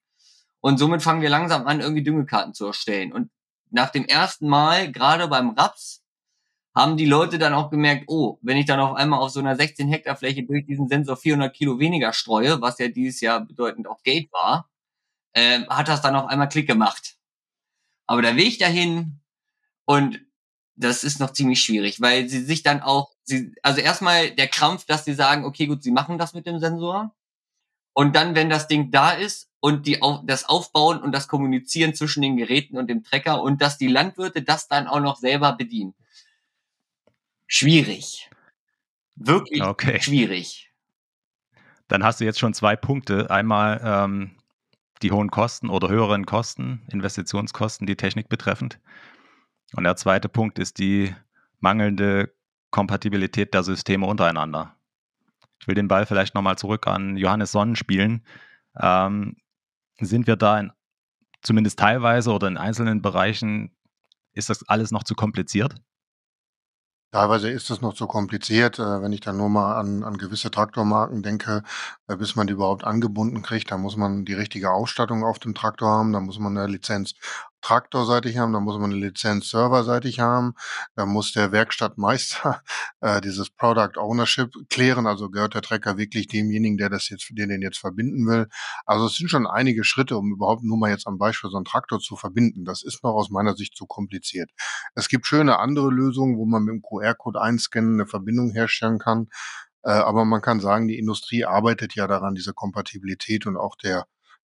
Und 0.59 0.77
somit 0.77 1.01
fangen 1.01 1.21
wir 1.21 1.29
langsam 1.29 1.67
an, 1.67 1.79
irgendwie 1.79 2.03
Düngekarten 2.03 2.53
zu 2.53 2.65
erstellen. 2.65 3.13
Und 3.13 3.29
nach 3.69 3.89
dem 3.89 4.05
ersten 4.05 4.47
Mal, 4.47 4.91
gerade 4.91 5.27
beim 5.27 5.51
Raps, 5.51 6.03
haben 6.75 6.95
die 6.95 7.05
Leute 7.05 7.39
dann 7.39 7.53
auch 7.53 7.71
gemerkt, 7.71 8.03
oh, 8.07 8.37
wenn 8.41 8.57
ich 8.57 8.67
dann 8.67 8.79
auf 8.79 8.95
einmal 8.95 9.19
auf 9.19 9.31
so 9.31 9.39
einer 9.39 9.55
16 9.55 9.87
Hektar 9.87 10.15
Fläche 10.15 10.43
durch 10.43 10.65
diesen 10.65 10.87
Sensor 10.87 11.17
400 11.17 11.53
Kilo 11.53 11.79
weniger 11.79 12.13
streue, 12.13 12.61
was 12.61 12.77
ja 12.77 12.87
dieses 12.87 13.19
Jahr 13.19 13.41
bedeutend 13.41 13.87
auch 13.87 14.03
Gate 14.03 14.31
war, 14.31 14.69
äh, 15.33 15.65
hat 15.67 15.87
das 15.87 16.01
dann 16.01 16.15
auf 16.15 16.27
einmal 16.27 16.49
Klick 16.49 16.67
gemacht. 16.67 17.15
Aber 18.05 18.21
der 18.21 18.35
Weg 18.35 18.59
dahin 18.59 19.21
und 19.85 20.19
das 20.75 21.03
ist 21.03 21.19
noch 21.19 21.31
ziemlich 21.31 21.61
schwierig, 21.63 22.01
weil 22.01 22.29
sie 22.29 22.43
sich 22.43 22.61
dann 22.61 22.81
auch, 22.81 23.15
sie, 23.27 23.53
also 23.61 23.81
erstmal 23.81 24.31
der 24.31 24.47
Krampf, 24.47 24.85
dass 24.85 25.05
sie 25.05 25.13
sagen, 25.13 25.45
okay, 25.45 25.67
gut, 25.67 25.83
sie 25.83 25.91
machen 25.91 26.17
das 26.17 26.33
mit 26.33 26.45
dem 26.45 26.59
Sensor. 26.59 27.13
Und 27.93 28.15
dann, 28.15 28.35
wenn 28.35 28.49
das 28.49 28.67
Ding 28.67 28.91
da 28.91 29.11
ist 29.11 29.49
und 29.59 29.87
die, 29.87 29.99
das 30.25 30.47
Aufbauen 30.47 31.01
und 31.01 31.11
das 31.11 31.27
Kommunizieren 31.27 31.93
zwischen 31.93 32.21
den 32.21 32.37
Geräten 32.37 32.77
und 32.77 32.87
dem 32.87 33.03
Trecker 33.03 33.41
und 33.41 33.61
dass 33.61 33.77
die 33.77 33.87
Landwirte 33.87 34.43
das 34.43 34.67
dann 34.67 34.87
auch 34.87 34.99
noch 34.99 35.17
selber 35.17 35.53
bedienen. 35.53 35.95
Schwierig. 37.47 38.29
Wirklich 39.15 39.63
okay. 39.63 39.99
schwierig. 39.99 40.71
Dann 41.87 42.03
hast 42.03 42.19
du 42.19 42.25
jetzt 42.25 42.39
schon 42.39 42.53
zwei 42.53 42.75
Punkte. 42.75 43.31
Einmal 43.31 43.81
ähm, 43.83 44.37
die 45.01 45.11
hohen 45.11 45.31
Kosten 45.31 45.69
oder 45.69 45.89
höheren 45.89 46.25
Kosten, 46.25 46.85
Investitionskosten, 46.91 47.87
die 47.87 47.95
Technik 47.95 48.29
betreffend. 48.29 48.79
Und 49.73 49.85
der 49.85 49.95
zweite 49.95 50.29
Punkt 50.29 50.59
ist 50.59 50.77
die 50.77 51.15
mangelnde 51.59 52.36
Kompatibilität 52.71 53.53
der 53.53 53.63
Systeme 53.63 54.05
untereinander. 54.05 54.75
Ich 55.59 55.67
will 55.67 55.75
den 55.75 55.87
Ball 55.87 56.05
vielleicht 56.05 56.35
nochmal 56.35 56.57
zurück 56.57 56.87
an 56.87 57.17
Johannes 57.17 57.51
Sonnen 57.51 57.75
spielen. 57.75 58.25
Ähm, 58.79 59.37
sind 59.99 60.27
wir 60.27 60.35
da 60.35 60.59
in, 60.59 60.71
zumindest 61.41 61.79
teilweise 61.79 62.31
oder 62.31 62.47
in 62.47 62.57
einzelnen 62.57 63.01
Bereichen, 63.01 63.75
ist 64.33 64.49
das 64.49 64.67
alles 64.67 64.91
noch 64.91 65.03
zu 65.03 65.15
kompliziert? 65.15 65.75
Teilweise 67.13 67.49
ist 67.49 67.69
es 67.69 67.79
noch 67.79 67.93
zu 67.93 68.05
kompliziert, 68.05 68.79
äh, 68.79 69.01
wenn 69.01 69.13
ich 69.13 69.21
dann 69.21 69.37
nur 69.37 69.47
mal 69.49 69.79
an 69.79 70.03
an 70.03 70.17
gewisse 70.17 70.51
Traktormarken 70.51 71.23
denke, 71.23 71.63
äh, 72.07 72.17
bis 72.17 72.35
man 72.35 72.47
die 72.47 72.53
überhaupt 72.53 72.83
angebunden 72.83 73.41
kriegt, 73.43 73.71
da 73.71 73.77
muss 73.77 73.95
man 73.95 74.25
die 74.25 74.33
richtige 74.33 74.71
Ausstattung 74.71 75.23
auf 75.23 75.39
dem 75.39 75.55
Traktor 75.55 75.89
haben, 75.89 76.11
da 76.11 76.19
muss 76.19 76.37
man 76.37 76.53
'ne 76.53 76.67
Lizenz 76.67 77.13
traktorseitig 77.61 78.37
haben, 78.37 78.53
da 78.53 78.59
muss 78.59 78.77
man 78.79 78.91
'ne 78.91 78.97
Lizenz 78.97 79.49
serverseitig 79.49 80.19
haben, 80.19 80.53
da 80.95 81.05
muss 81.05 81.31
der 81.33 81.51
Werkstattmeister, 81.51 82.61
äh, 83.01 83.21
dieses 83.21 83.49
Product 83.49 83.97
Ownership 83.99 84.51
klären, 84.69 85.07
also 85.07 85.29
gehört 85.29 85.55
der 85.55 85.61
Trecker 85.63 85.97
wirklich 85.97 86.27
demjenigen, 86.27 86.77
der 86.77 86.89
das 86.89 87.09
jetzt 87.09 87.29
der 87.31 87.47
den 87.47 87.61
jetzt 87.61 87.79
verbinden 87.79 88.27
will. 88.27 88.47
Also, 88.85 89.07
es 89.07 89.15
sind 89.15 89.29
schon 89.29 89.47
einige 89.47 89.83
Schritte, 89.83 90.17
um 90.17 90.31
überhaupt 90.31 90.63
nur 90.63 90.77
mal 90.77 90.89
jetzt 90.91 91.07
am 91.07 91.17
Beispiel 91.17 91.49
so 91.49 91.57
'n 91.57 91.65
Traktor 91.65 91.99
zu 91.99 92.15
verbinden. 92.15 92.65
Das 92.65 92.83
ist 92.83 93.03
noch 93.03 93.13
aus 93.13 93.29
meiner 93.29 93.55
Sicht 93.55 93.75
zu 93.75 93.85
kompliziert. 93.87 94.51
Es 94.95 95.09
gibt 95.09 95.25
schöne 95.27 95.59
andere 95.59 95.89
Lösungen, 95.91 96.37
wo 96.37 96.45
man 96.45 96.63
mit 96.63 96.73
dem 96.73 96.81
QR-Code 96.81 97.41
einscannen 97.41 97.97
'ne 97.97 98.05
Verbindung 98.07 98.51
herstellen 98.51 98.99
kann, 98.99 99.27
äh, 99.83 99.91
aber 99.91 100.25
man 100.25 100.41
kann 100.41 100.59
sagen, 100.61 100.87
die 100.89 100.99
Industrie 100.99 101.45
arbeitet 101.45 101.95
ja 101.95 102.07
daran, 102.07 102.35
diese 102.35 102.53
Kompatibilität 102.53 103.47
und 103.47 103.57
auch 103.57 103.75
der 103.77 104.05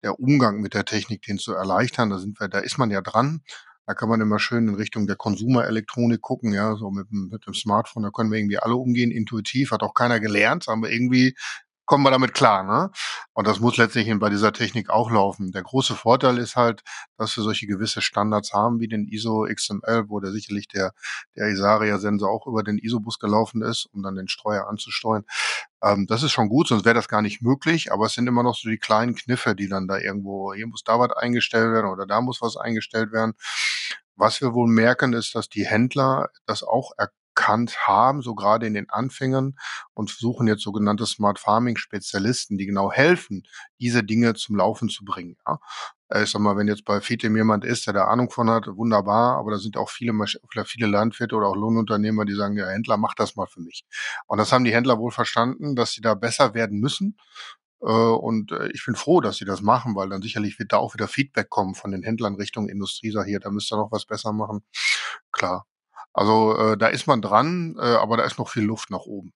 der 0.02 0.18
Umgang 0.20 0.60
mit 0.60 0.74
der 0.74 0.84
Technik, 0.84 1.22
den 1.22 1.38
zu 1.38 1.54
erleichtern. 1.54 2.10
Da 2.10 2.18
sind 2.18 2.40
wir 2.40 2.48
da 2.48 2.58
ist 2.58 2.78
man 2.78 2.90
ja 2.90 3.00
dran. 3.00 3.42
Da 3.86 3.94
kann 3.94 4.08
man 4.08 4.20
immer 4.20 4.38
schön 4.38 4.68
in 4.68 4.74
Richtung 4.76 5.06
der 5.06 5.16
Konsumerelektronik 5.16 6.20
gucken, 6.20 6.52
ja, 6.52 6.76
so 6.76 6.90
mit 6.90 7.10
dem 7.10 7.28
mit 7.32 7.46
dem 7.46 7.54
Smartphone, 7.54 8.04
da 8.04 8.10
können 8.10 8.30
wir 8.30 8.38
irgendwie 8.38 8.58
alle 8.58 8.76
umgehen, 8.76 9.10
intuitiv, 9.10 9.72
hat 9.72 9.82
auch 9.82 9.94
keiner 9.94 10.20
gelernt, 10.20 10.68
aber 10.68 10.90
irgendwie 10.90 11.34
kommen 11.92 12.04
wir 12.04 12.10
damit 12.10 12.32
klar, 12.32 12.62
ne? 12.62 12.90
Und 13.34 13.46
das 13.46 13.60
muss 13.60 13.76
letztlich 13.76 14.10
bei 14.18 14.30
dieser 14.30 14.54
Technik 14.54 14.88
auch 14.88 15.10
laufen. 15.10 15.52
Der 15.52 15.62
große 15.62 15.94
Vorteil 15.94 16.38
ist 16.38 16.56
halt, 16.56 16.82
dass 17.18 17.36
wir 17.36 17.44
solche 17.44 17.66
gewisse 17.66 18.00
Standards 18.00 18.54
haben 18.54 18.80
wie 18.80 18.88
den 18.88 19.06
ISO 19.06 19.46
XML, 19.46 20.04
wo 20.08 20.18
der 20.18 20.32
sicherlich 20.32 20.68
der 20.68 20.92
der 21.36 21.48
Isaria-Sensor 21.48 22.30
auch 22.30 22.46
über 22.46 22.62
den 22.62 22.78
ISO-Bus 22.78 23.18
gelaufen 23.18 23.60
ist, 23.60 23.90
um 23.92 24.02
dann 24.02 24.14
den 24.14 24.26
Streuer 24.28 24.68
anzusteuern. 24.68 25.24
Ähm, 25.82 26.06
das 26.06 26.22
ist 26.22 26.32
schon 26.32 26.48
gut, 26.48 26.68
sonst 26.68 26.86
wäre 26.86 26.94
das 26.94 27.08
gar 27.08 27.20
nicht 27.20 27.42
möglich, 27.42 27.92
aber 27.92 28.06
es 28.06 28.14
sind 28.14 28.26
immer 28.26 28.42
noch 28.42 28.56
so 28.56 28.70
die 28.70 28.78
kleinen 28.78 29.14
Kniffe, 29.14 29.54
die 29.54 29.68
dann 29.68 29.86
da 29.86 29.98
irgendwo 29.98 30.54
hier 30.54 30.68
muss 30.68 30.84
da 30.84 30.98
was 30.98 31.12
eingestellt 31.12 31.74
werden 31.74 31.90
oder 31.90 32.06
da 32.06 32.22
muss 32.22 32.40
was 32.40 32.56
eingestellt 32.56 33.12
werden. 33.12 33.34
Was 34.16 34.40
wir 34.40 34.54
wohl 34.54 34.68
merken, 34.68 35.12
ist, 35.12 35.34
dass 35.34 35.50
die 35.50 35.66
Händler 35.66 36.30
das 36.46 36.62
auch 36.62 36.92
erkannt 37.34 37.76
haben, 37.86 38.22
so 38.22 38.34
gerade 38.34 38.66
in 38.66 38.74
den 38.74 38.90
Anfängen 38.90 39.58
und 39.94 40.10
suchen 40.10 40.46
jetzt 40.48 40.62
sogenannte 40.62 41.06
Smart 41.06 41.38
Farming 41.38 41.76
Spezialisten, 41.76 42.58
die 42.58 42.66
genau 42.66 42.92
helfen, 42.92 43.42
diese 43.80 44.04
Dinge 44.04 44.34
zum 44.34 44.56
Laufen 44.56 44.88
zu 44.88 45.04
bringen, 45.04 45.36
ja. 45.46 45.58
Ich 46.22 46.30
sage 46.30 46.42
mal, 46.44 46.56
wenn 46.58 46.68
jetzt 46.68 46.84
bei 46.84 47.00
Fitem 47.00 47.36
jemand 47.36 47.64
ist, 47.64 47.86
der 47.86 47.94
da 47.94 48.04
Ahnung 48.04 48.30
von 48.30 48.50
hat, 48.50 48.66
wunderbar, 48.68 49.38
aber 49.38 49.52
da 49.52 49.58
sind 49.58 49.78
auch 49.78 49.88
viele 49.88 50.12
viele 50.66 50.86
Landwirte 50.86 51.34
oder 51.34 51.46
auch 51.48 51.56
Lohnunternehmer, 51.56 52.26
die 52.26 52.34
sagen: 52.34 52.54
„Ja, 52.56 52.68
Händler, 52.68 52.98
mach 52.98 53.14
das 53.14 53.34
mal 53.36 53.46
für 53.46 53.60
mich.“ 53.60 53.84
Und 54.26 54.36
das 54.38 54.52
haben 54.52 54.64
die 54.64 54.74
Händler 54.74 54.98
wohl 54.98 55.10
verstanden, 55.10 55.74
dass 55.74 55.92
sie 55.92 56.02
da 56.02 56.14
besser 56.14 56.52
werden 56.54 56.80
müssen. 56.80 57.16
Äh, 57.82 57.86
und, 57.86 58.52
äh, 58.52 58.68
ich 58.72 58.84
bin 58.86 58.94
froh, 58.96 59.20
dass 59.20 59.36
sie 59.38 59.44
das 59.46 59.62
machen, 59.62 59.96
weil 59.96 60.08
dann 60.10 60.22
sicherlich 60.22 60.58
wird 60.58 60.72
da 60.72 60.78
auch 60.78 60.94
wieder 60.94 61.08
Feedback 61.08 61.50
kommen 61.50 61.74
von 61.74 61.90
den 61.92 62.02
Händlern 62.02 62.34
Richtung 62.36 62.68
Industrie, 62.68 63.10
sag: 63.12 63.26
„Hier, 63.26 63.40
da 63.40 63.50
müsst 63.50 63.72
ihr 63.72 63.76
noch 63.78 63.92
was 63.92 64.06
besser 64.06 64.32
machen.“ 64.32 64.62
Klar. 65.32 65.64
Also, 66.12 66.56
äh, 66.56 66.76
da 66.76 66.88
ist 66.88 67.06
man 67.06 67.22
dran, 67.22 67.76
äh, 67.78 67.96
aber 67.96 68.16
da 68.16 68.24
ist 68.24 68.38
noch 68.38 68.48
viel 68.48 68.64
Luft 68.64 68.90
nach 68.90 69.00
oben. 69.06 69.32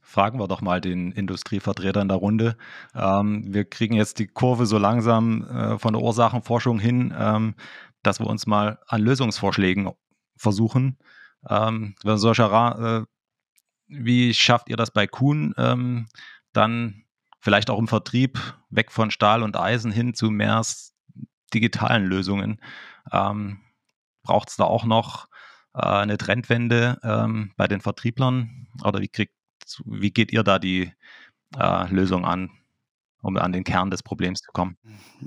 Fragen 0.00 0.38
wir 0.38 0.48
doch 0.48 0.60
mal 0.60 0.80
den 0.80 1.12
Industrievertreter 1.12 2.02
in 2.02 2.08
der 2.08 2.18
Runde. 2.18 2.56
Ähm, 2.94 3.52
wir 3.52 3.64
kriegen 3.64 3.94
jetzt 3.94 4.18
die 4.18 4.26
Kurve 4.26 4.66
so 4.66 4.76
langsam 4.76 5.44
äh, 5.44 5.78
von 5.78 5.94
der 5.94 6.02
Ursachenforschung 6.02 6.78
hin, 6.78 7.14
ähm, 7.18 7.54
dass 8.02 8.20
wir 8.20 8.26
uns 8.26 8.46
mal 8.46 8.78
an 8.86 9.00
Lösungsvorschlägen 9.00 9.90
versuchen. 10.36 10.98
Ähm, 11.48 11.94
solcher, 12.04 13.06
äh, 13.06 13.06
wie 13.88 14.34
schafft 14.34 14.68
ihr 14.68 14.76
das 14.76 14.90
bei 14.90 15.06
Kuhn? 15.06 15.54
Ähm, 15.56 16.06
dann 16.52 17.04
vielleicht 17.40 17.70
auch 17.70 17.78
im 17.78 17.88
Vertrieb 17.88 18.38
weg 18.68 18.92
von 18.92 19.10
Stahl 19.10 19.42
und 19.42 19.56
Eisen 19.58 19.90
hin 19.90 20.14
zu 20.14 20.30
mehr 20.30 20.62
digitalen 21.52 22.04
Lösungen. 22.04 22.60
Ähm, 23.10 23.60
Braucht 24.22 24.48
es 24.48 24.56
da 24.56 24.64
auch 24.64 24.84
noch 24.84 25.28
äh, 25.74 25.80
eine 25.80 26.16
Trendwende 26.18 26.98
ähm, 27.02 27.52
bei 27.56 27.66
den 27.66 27.80
Vertrieblern? 27.80 28.68
Oder 28.84 29.00
wie, 29.00 29.08
kriegt, 29.08 29.34
wie 29.84 30.10
geht 30.10 30.32
ihr 30.32 30.42
da 30.42 30.58
die 30.58 30.92
äh, 31.58 31.92
Lösung 31.92 32.24
an, 32.24 32.50
um 33.22 33.36
an 33.36 33.52
den 33.52 33.64
Kern 33.64 33.90
des 33.90 34.02
Problems 34.02 34.40
zu 34.40 34.52
kommen? 34.52 34.76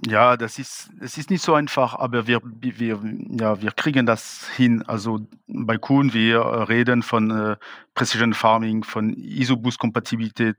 Ja, 0.06 0.38
das 0.38 0.60
ist, 0.60 0.92
es 1.02 1.18
ist 1.18 1.30
nicht 1.32 1.44
so 1.44 1.56
einfach, 1.56 1.96
aber 1.96 2.28
wir, 2.28 2.42
wir, 2.44 3.00
ja, 3.40 3.60
wir 3.62 3.72
kriegen 3.72 4.06
das 4.06 4.48
hin. 4.56 4.84
Also 4.84 5.28
bei 5.48 5.78
Kuhn, 5.78 6.14
wir 6.14 6.70
reden 6.70 7.02
von 7.02 7.32
äh, 7.32 7.56
Precision 7.96 8.34
Farming, 8.34 8.84
von 8.84 9.14
Isobus-Kompatibilität 9.14 10.56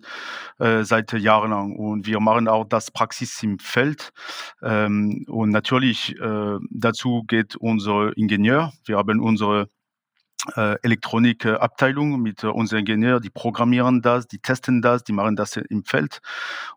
äh, 0.59 0.83
seit 0.83 1.13
Jahren 1.13 1.51
lang 1.51 1.77
und 1.77 2.07
wir 2.07 2.19
machen 2.19 2.49
auch 2.49 2.65
das 2.65 2.91
Praxis 2.91 3.41
im 3.45 3.61
Feld. 3.61 4.11
Ähm, 4.61 5.25
und 5.29 5.51
natürlich 5.51 6.19
äh, 6.21 6.59
dazu 6.71 7.23
geht 7.23 7.55
unser 7.55 8.17
Ingenieur. 8.17 8.73
Wir 8.85 8.97
haben 8.97 9.21
unsere 9.21 9.63
äh, 9.63 9.78
Elektronikabteilung 10.55 12.21
mit 12.21 12.45
äh, 12.45 12.47
unseren 12.47 12.81
Ingenieuren, 12.81 13.21
die 13.21 13.31
programmieren 13.31 14.03
das, 14.03 14.29
die 14.29 14.39
testen 14.39 14.81
das, 14.81 15.03
die 15.03 15.13
machen 15.13 15.37
das 15.37 15.57
im 15.57 15.85
Feld. 15.85 16.21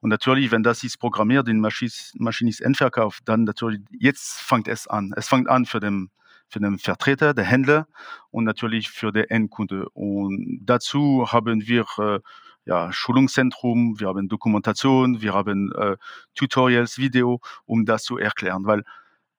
Und 0.01 0.10
natürlich, 0.10 0.51
wenn 0.51 0.63
das 0.63 0.84
ist 0.84 0.98
programmiert, 0.98 1.48
die 1.48 1.53
Maschine, 1.53 2.50
ist 2.50 2.62
endverkauft, 2.62 3.22
dann 3.25 3.44
natürlich, 3.44 3.82
jetzt 3.91 4.41
fängt 4.41 4.68
es 4.68 4.88
an. 4.88 5.13
Es 5.15 5.30
fängt 5.30 5.48
an 5.48 5.65
für 5.65 5.80
den, 5.80 6.10
für 6.50 6.60
den 6.60 6.80
Vertreter, 6.80 7.34
der 7.36 7.46
Händler 7.46 7.88
und 8.32 8.46
natürlich 8.46 8.89
für 8.89 9.12
den 9.12 9.25
Endkunde. 9.25 9.88
Und 9.89 10.62
dazu 10.63 11.27
haben 11.32 11.68
wir 11.68 11.86
äh, 12.00 12.20
ja, 12.65 12.91
Schulungszentrum, 12.91 14.00
wir 14.00 14.08
haben 14.08 14.27
Dokumentation, 14.27 15.22
wir 15.22 15.34
haben 15.34 15.72
äh, 15.74 15.98
Tutorials, 16.34 16.98
Video, 16.98 17.41
um 17.65 17.86
das 17.86 18.03
zu 18.03 18.18
erklären, 18.18 18.65
weil 18.65 18.84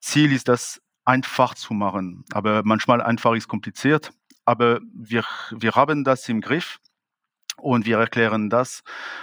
Ziel 0.01 0.33
ist 0.33 0.49
das 0.49 0.81
einfach 1.05 1.55
zu 1.55 1.75
machen. 1.75 2.25
Aber 2.33 2.63
manchmal 2.65 3.01
einfach 3.01 3.35
ist 3.35 3.49
kompliziert. 3.49 4.13
Aber 4.45 4.81
wir, 4.95 5.25
wir 5.51 5.73
haben 5.73 6.05
das 6.05 6.29
im 6.29 6.41
Griff 6.41 6.81
und 7.57 7.87
wir 7.87 7.99
erklären 7.99 8.51
das. 8.51 8.83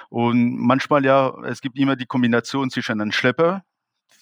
Und 0.09 0.57
manchmal 0.57 1.05
ja, 1.05 1.33
es 1.45 1.61
gibt 1.61 1.77
immer 1.77 1.95
die 1.95 2.05
Kombination 2.05 2.69
zwischen 2.69 3.01
einem 3.01 3.11
Schlepper, 3.11 3.63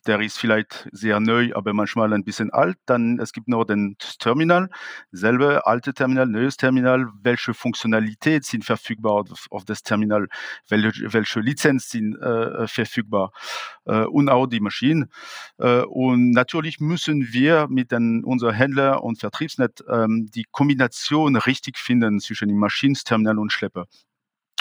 der 0.07 0.19
ist 0.21 0.37
vielleicht 0.39 0.87
sehr 0.91 1.19
neu, 1.19 1.51
aber 1.53 1.73
manchmal 1.73 2.13
ein 2.13 2.23
bisschen 2.23 2.51
alt. 2.51 2.77
Dann 2.85 3.19
es 3.19 3.33
gibt 3.33 3.47
noch 3.47 3.65
den 3.65 3.97
Terminal, 4.19 4.69
selbe 5.11 5.65
alte 5.65 5.93
Terminal, 5.93 6.27
neues 6.27 6.57
Terminal. 6.57 7.07
Welche 7.21 7.53
Funktionalität 7.53 8.45
sind 8.45 8.63
verfügbar 8.65 9.13
auf, 9.13 9.47
auf 9.49 9.65
das 9.65 9.83
Terminal? 9.83 10.27
Welche, 10.69 11.13
welche 11.13 11.39
Lizenz 11.41 11.89
sind 11.89 12.15
äh, 12.15 12.67
verfügbar? 12.67 13.31
Äh, 13.85 14.03
und 14.03 14.29
auch 14.29 14.47
die 14.47 14.59
Maschinen. 14.59 15.11
Äh, 15.57 15.81
und 15.81 16.31
natürlich 16.31 16.79
müssen 16.79 17.27
wir 17.31 17.67
mit 17.69 17.91
den, 17.91 18.23
unser 18.23 18.53
Händler 18.53 19.03
und 19.03 19.19
Vertriebsnet 19.19 19.83
ähm, 19.89 20.27
die 20.33 20.45
Kombination 20.51 21.35
richtig 21.35 21.77
finden 21.77 22.19
zwischen 22.19 22.47
dem 22.47 22.57
Maschinenterminal 22.57 23.37
und 23.37 23.51
Schlepper. 23.51 23.87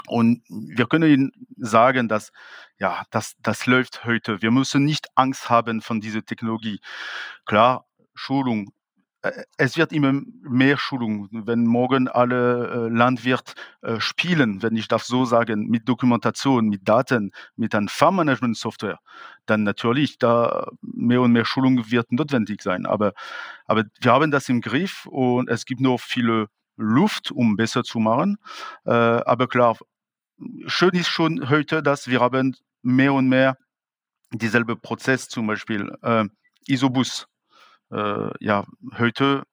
Und 0.07 0.43
wir 0.49 0.87
können 0.87 1.11
Ihnen 1.11 1.33
sagen, 1.57 2.09
dass 2.09 2.33
ja, 2.79 3.05
das, 3.11 3.35
das 3.43 3.67
läuft 3.67 4.05
heute. 4.05 4.43
Wir 4.43 4.51
müssen 4.51 4.85
nicht 4.85 5.09
Angst 5.15 5.49
haben 5.49 5.81
von 5.81 6.01
dieser 6.01 6.25
Technologie. 6.25 6.81
Klar, 7.47 7.87
Schulung. 8.15 8.73
Äh, 9.23 9.45
es 9.57 9.77
wird 9.77 9.93
immer 9.93 10.13
mehr 10.43 10.77
Schulung. 10.77 11.29
Wenn 11.33 11.65
morgen 11.65 12.09
alle 12.09 12.89
äh, 12.89 12.89
Landwirte 12.95 13.55
äh, 13.83 14.01
spielen, 14.01 14.63
wenn 14.63 14.77
ich 14.77 14.89
das 14.89 15.07
so 15.07 15.25
sagen, 15.25 15.69
mit 15.69 15.89
Dokumentation, 15.89 16.69
mit 16.69 16.87
Daten, 16.87 17.33
mit 17.57 17.75
einer 17.75 17.89
Farmmanagement-Software, 17.89 18.99
dann 19.47 19.63
natürlich 19.63 20.19
da 20.19 20.69
mehr 20.83 21.23
und 21.23 21.33
mehr 21.33 21.47
Schulung 21.47 21.91
wird 21.91 22.13
notwendig 22.13 22.63
sein. 22.63 22.85
Aber, 22.85 23.13
aber 23.67 23.85
wir 24.01 24.13
haben 24.13 24.31
das 24.31 24.49
im 24.49 24.61
Griff 24.61 25.07
und 25.07 25.49
es 25.49 25.65
gibt 25.65 25.81
noch 25.81 25.99
viele 25.99 26.49
Luft, 26.77 27.31
um 27.31 27.57
besser 27.57 27.85
zu 27.85 27.99
machen. 27.99 28.37
Aber 28.85 29.49
klar, 29.49 29.79
schön 30.67 30.91
ist 30.91 31.09
schon 31.09 31.49
heute, 31.49 31.83
dass 31.83 32.09
wir 32.09 32.21
haben 32.21 32.57
mehr 32.83 33.13
und 33.13 33.29
mehr 33.29 33.57
dieselbe 34.33 34.77
Prozess, 34.77 35.29
zum 35.29 35.47
Beispiel 35.47 35.91
äh, 36.03 36.25
Isobus. 36.67 37.27
Äh, 37.91 38.31
ja, 38.45 38.65
heute 38.99 39.45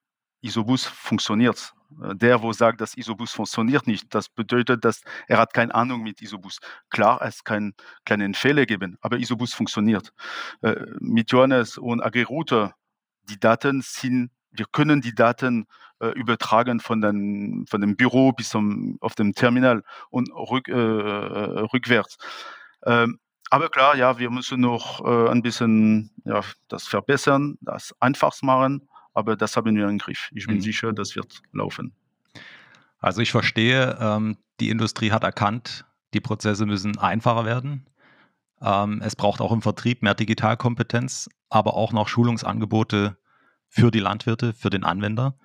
Isobus 0.42 0.86
funktioniert. 0.86 1.74
Äh, 2.02 2.16
der, 2.16 2.42
wo 2.42 2.52
sagt, 2.54 2.82
dass 2.82 2.96
Isobus 2.96 3.32
funktioniert 3.32 3.88
nicht, 3.88 4.14
das 4.14 4.30
bedeutet, 4.30 4.84
dass 4.84 5.02
er 5.28 5.38
hat 5.38 5.54
keine 5.54 5.74
Ahnung 5.76 6.02
mit 6.02 6.22
Isobus. 6.22 6.60
Klar, 6.90 7.22
es 7.22 7.44
kann 7.44 7.74
kleinen 8.06 8.34
Fehler 8.34 8.66
geben, 8.66 8.98
aber 9.02 9.18
Isobus 9.18 9.54
funktioniert. 9.54 10.12
Äh, 10.62 10.76
mit 11.00 11.32
Johannes 11.32 11.78
und 11.78 12.02
AgriRouter, 12.02 12.74
die 13.30 13.40
Daten 13.40 13.82
sind 13.82 14.32
wir 14.54 14.66
können 14.72 15.02
die 15.02 15.16
Daten 15.16 15.66
äh, 16.00 16.08
übertragen 16.10 16.80
von, 16.80 17.02
den, 17.02 17.66
von 17.68 17.82
dem 17.82 17.96
Büro 17.96 18.32
bis 18.32 18.50
zum, 18.50 18.98
auf 19.02 19.16
dem 19.16 19.34
Terminal 19.34 19.84
und 20.10 20.30
rück, 20.34 20.68
äh, 20.68 20.74
rückwärts. 20.74 22.18
Ähm, 22.86 23.20
aber 23.50 23.70
klar, 23.70 23.96
ja, 23.96 24.18
wir 24.18 24.30
müssen 24.30 24.62
noch 24.62 25.06
äh, 25.06 25.30
ein 25.30 25.42
bisschen 25.42 26.12
ja, 26.26 26.42
das 26.70 26.88
verbessern, 26.88 27.58
das 27.62 27.94
einfach 28.00 28.34
machen, 28.42 28.88
aber 29.14 29.36
das 29.36 29.56
haben 29.56 29.76
wir 29.76 29.88
im 29.88 29.98
Griff. 29.98 30.30
Ich 30.34 30.48
bin 30.48 30.58
mhm. 30.58 30.62
sicher, 30.62 30.94
das 30.94 31.16
wird 31.16 31.42
laufen. 31.52 31.94
Also 33.00 33.22
ich 33.22 33.32
verstehe, 33.32 33.98
ähm, 34.00 34.38
die 34.60 34.70
Industrie 34.70 35.12
hat 35.12 35.24
erkannt, 35.24 35.86
die 36.14 36.22
Prozesse 36.22 36.66
müssen 36.66 36.98
einfacher 36.98 37.46
werden. 37.46 37.88
Ähm, 38.62 39.02
es 39.04 39.16
braucht 39.16 39.42
auch 39.42 39.52
im 39.52 39.62
Vertrieb 39.62 40.02
mehr 40.02 40.16
Digitalkompetenz, 40.16 41.30
aber 41.50 41.76
auch 41.76 41.92
noch 41.92 42.08
Schulungsangebote 42.08 43.18
für 43.74 43.90
die 43.90 44.00
Landwirte, 44.00 44.54
für 44.54 44.70
den 44.70 44.84
Anwender. 44.84 45.36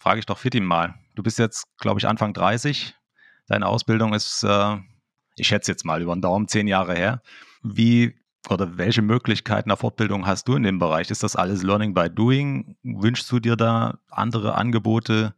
Frage 0.00 0.18
ich 0.18 0.26
doch 0.26 0.38
Fitim 0.38 0.64
mal. 0.64 0.96
Du 1.14 1.22
bist 1.22 1.38
jetzt, 1.38 1.66
glaube 1.78 2.00
ich, 2.00 2.08
Anfang 2.08 2.34
30. 2.34 2.96
Deine 3.46 3.68
Ausbildung 3.68 4.12
ist, 4.12 4.42
äh, 4.42 4.76
ich 5.36 5.46
schätze 5.46 5.70
jetzt 5.70 5.84
mal 5.84 6.02
über 6.02 6.16
den 6.16 6.20
Daumen, 6.20 6.48
zehn 6.48 6.66
Jahre 6.66 6.96
her. 6.96 7.22
Wie 7.62 8.16
oder 8.50 8.76
welche 8.76 9.02
Möglichkeiten 9.02 9.68
der 9.68 9.76
Fortbildung 9.76 10.26
hast 10.26 10.48
du 10.48 10.56
in 10.56 10.64
dem 10.64 10.80
Bereich? 10.80 11.12
Ist 11.12 11.22
das 11.22 11.36
alles 11.36 11.62
Learning 11.62 11.94
by 11.94 12.10
Doing? 12.10 12.76
Wünschst 12.82 13.30
du 13.30 13.38
dir 13.38 13.54
da 13.54 13.98
andere 14.10 14.56
Angebote? 14.56 15.34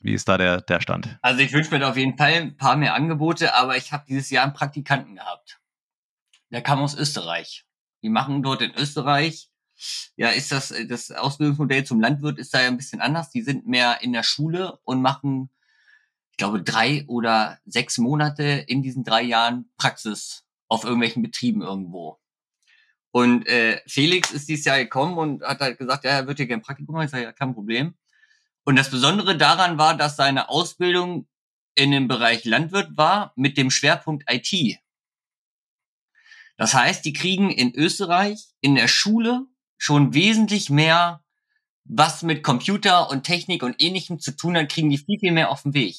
Wie 0.00 0.12
ist 0.12 0.28
da 0.28 0.36
der, 0.36 0.60
der 0.60 0.80
Stand? 0.80 1.18
Also 1.22 1.40
ich 1.40 1.52
wünsche 1.54 1.70
mir 1.70 1.80
da 1.80 1.90
auf 1.90 1.96
jeden 1.96 2.18
Fall 2.18 2.34
ein 2.34 2.56
paar 2.58 2.76
mehr 2.76 2.94
Angebote, 2.94 3.54
aber 3.54 3.78
ich 3.78 3.92
habe 3.92 4.04
dieses 4.06 4.28
Jahr 4.28 4.44
einen 4.44 4.52
Praktikanten 4.52 5.14
gehabt. 5.14 5.60
Der 6.50 6.60
kam 6.60 6.80
aus 6.80 6.94
Österreich. 6.94 7.64
Die 8.02 8.10
machen 8.10 8.42
dort 8.42 8.60
in 8.60 8.74
Österreich 8.74 9.51
ja, 10.16 10.28
ist 10.30 10.52
das, 10.52 10.70
äh, 10.70 10.86
das 10.86 11.10
Ausbildungsmodell 11.10 11.84
zum 11.84 12.00
Landwirt 12.00 12.38
ist 12.38 12.54
da 12.54 12.60
ja 12.62 12.68
ein 12.68 12.76
bisschen 12.76 13.00
anders. 13.00 13.30
Die 13.30 13.42
sind 13.42 13.66
mehr 13.66 14.02
in 14.02 14.12
der 14.12 14.22
Schule 14.22 14.78
und 14.84 15.02
machen, 15.02 15.50
ich 16.30 16.36
glaube, 16.36 16.62
drei 16.62 17.04
oder 17.08 17.58
sechs 17.64 17.98
Monate 17.98 18.64
in 18.66 18.82
diesen 18.82 19.04
drei 19.04 19.22
Jahren 19.22 19.70
Praxis 19.76 20.44
auf 20.68 20.84
irgendwelchen 20.84 21.22
Betrieben 21.22 21.62
irgendwo. 21.62 22.18
Und 23.10 23.46
äh, 23.46 23.80
Felix 23.86 24.30
ist 24.32 24.48
dieses 24.48 24.64
Jahr 24.64 24.78
gekommen 24.78 25.18
und 25.18 25.42
hat 25.42 25.60
halt 25.60 25.78
gesagt, 25.78 26.04
ja, 26.04 26.12
er 26.12 26.26
würde 26.26 26.38
hier 26.38 26.46
gerne 26.46 26.62
Praktikum 26.62 26.94
machen. 26.94 27.04
Ich 27.04 27.10
sage, 27.10 27.24
ja, 27.24 27.32
kein 27.32 27.54
Problem. 27.54 27.94
Und 28.64 28.76
das 28.76 28.90
Besondere 28.90 29.36
daran 29.36 29.76
war, 29.76 29.96
dass 29.96 30.16
seine 30.16 30.48
Ausbildung 30.48 31.26
in 31.74 31.90
dem 31.90 32.08
Bereich 32.08 32.44
Landwirt 32.44 32.96
war 32.96 33.32
mit 33.36 33.58
dem 33.58 33.70
Schwerpunkt 33.70 34.24
IT. 34.30 34.78
Das 36.56 36.74
heißt, 36.74 37.04
die 37.04 37.12
kriegen 37.12 37.50
in 37.50 37.74
Österreich 37.74 38.46
in 38.60 38.74
der 38.74 38.88
Schule 38.88 39.46
schon 39.82 40.14
wesentlich 40.14 40.70
mehr 40.70 41.24
was 41.84 42.22
mit 42.22 42.44
Computer 42.44 43.10
und 43.10 43.24
Technik 43.24 43.64
und 43.64 43.82
ähnlichem 43.82 44.20
zu 44.20 44.36
tun 44.36 44.56
hat, 44.56 44.68
kriegen 44.68 44.90
die 44.90 44.98
viel, 44.98 45.18
viel 45.18 45.32
mehr 45.32 45.50
auf 45.50 45.64
den 45.64 45.74
Weg. 45.74 45.96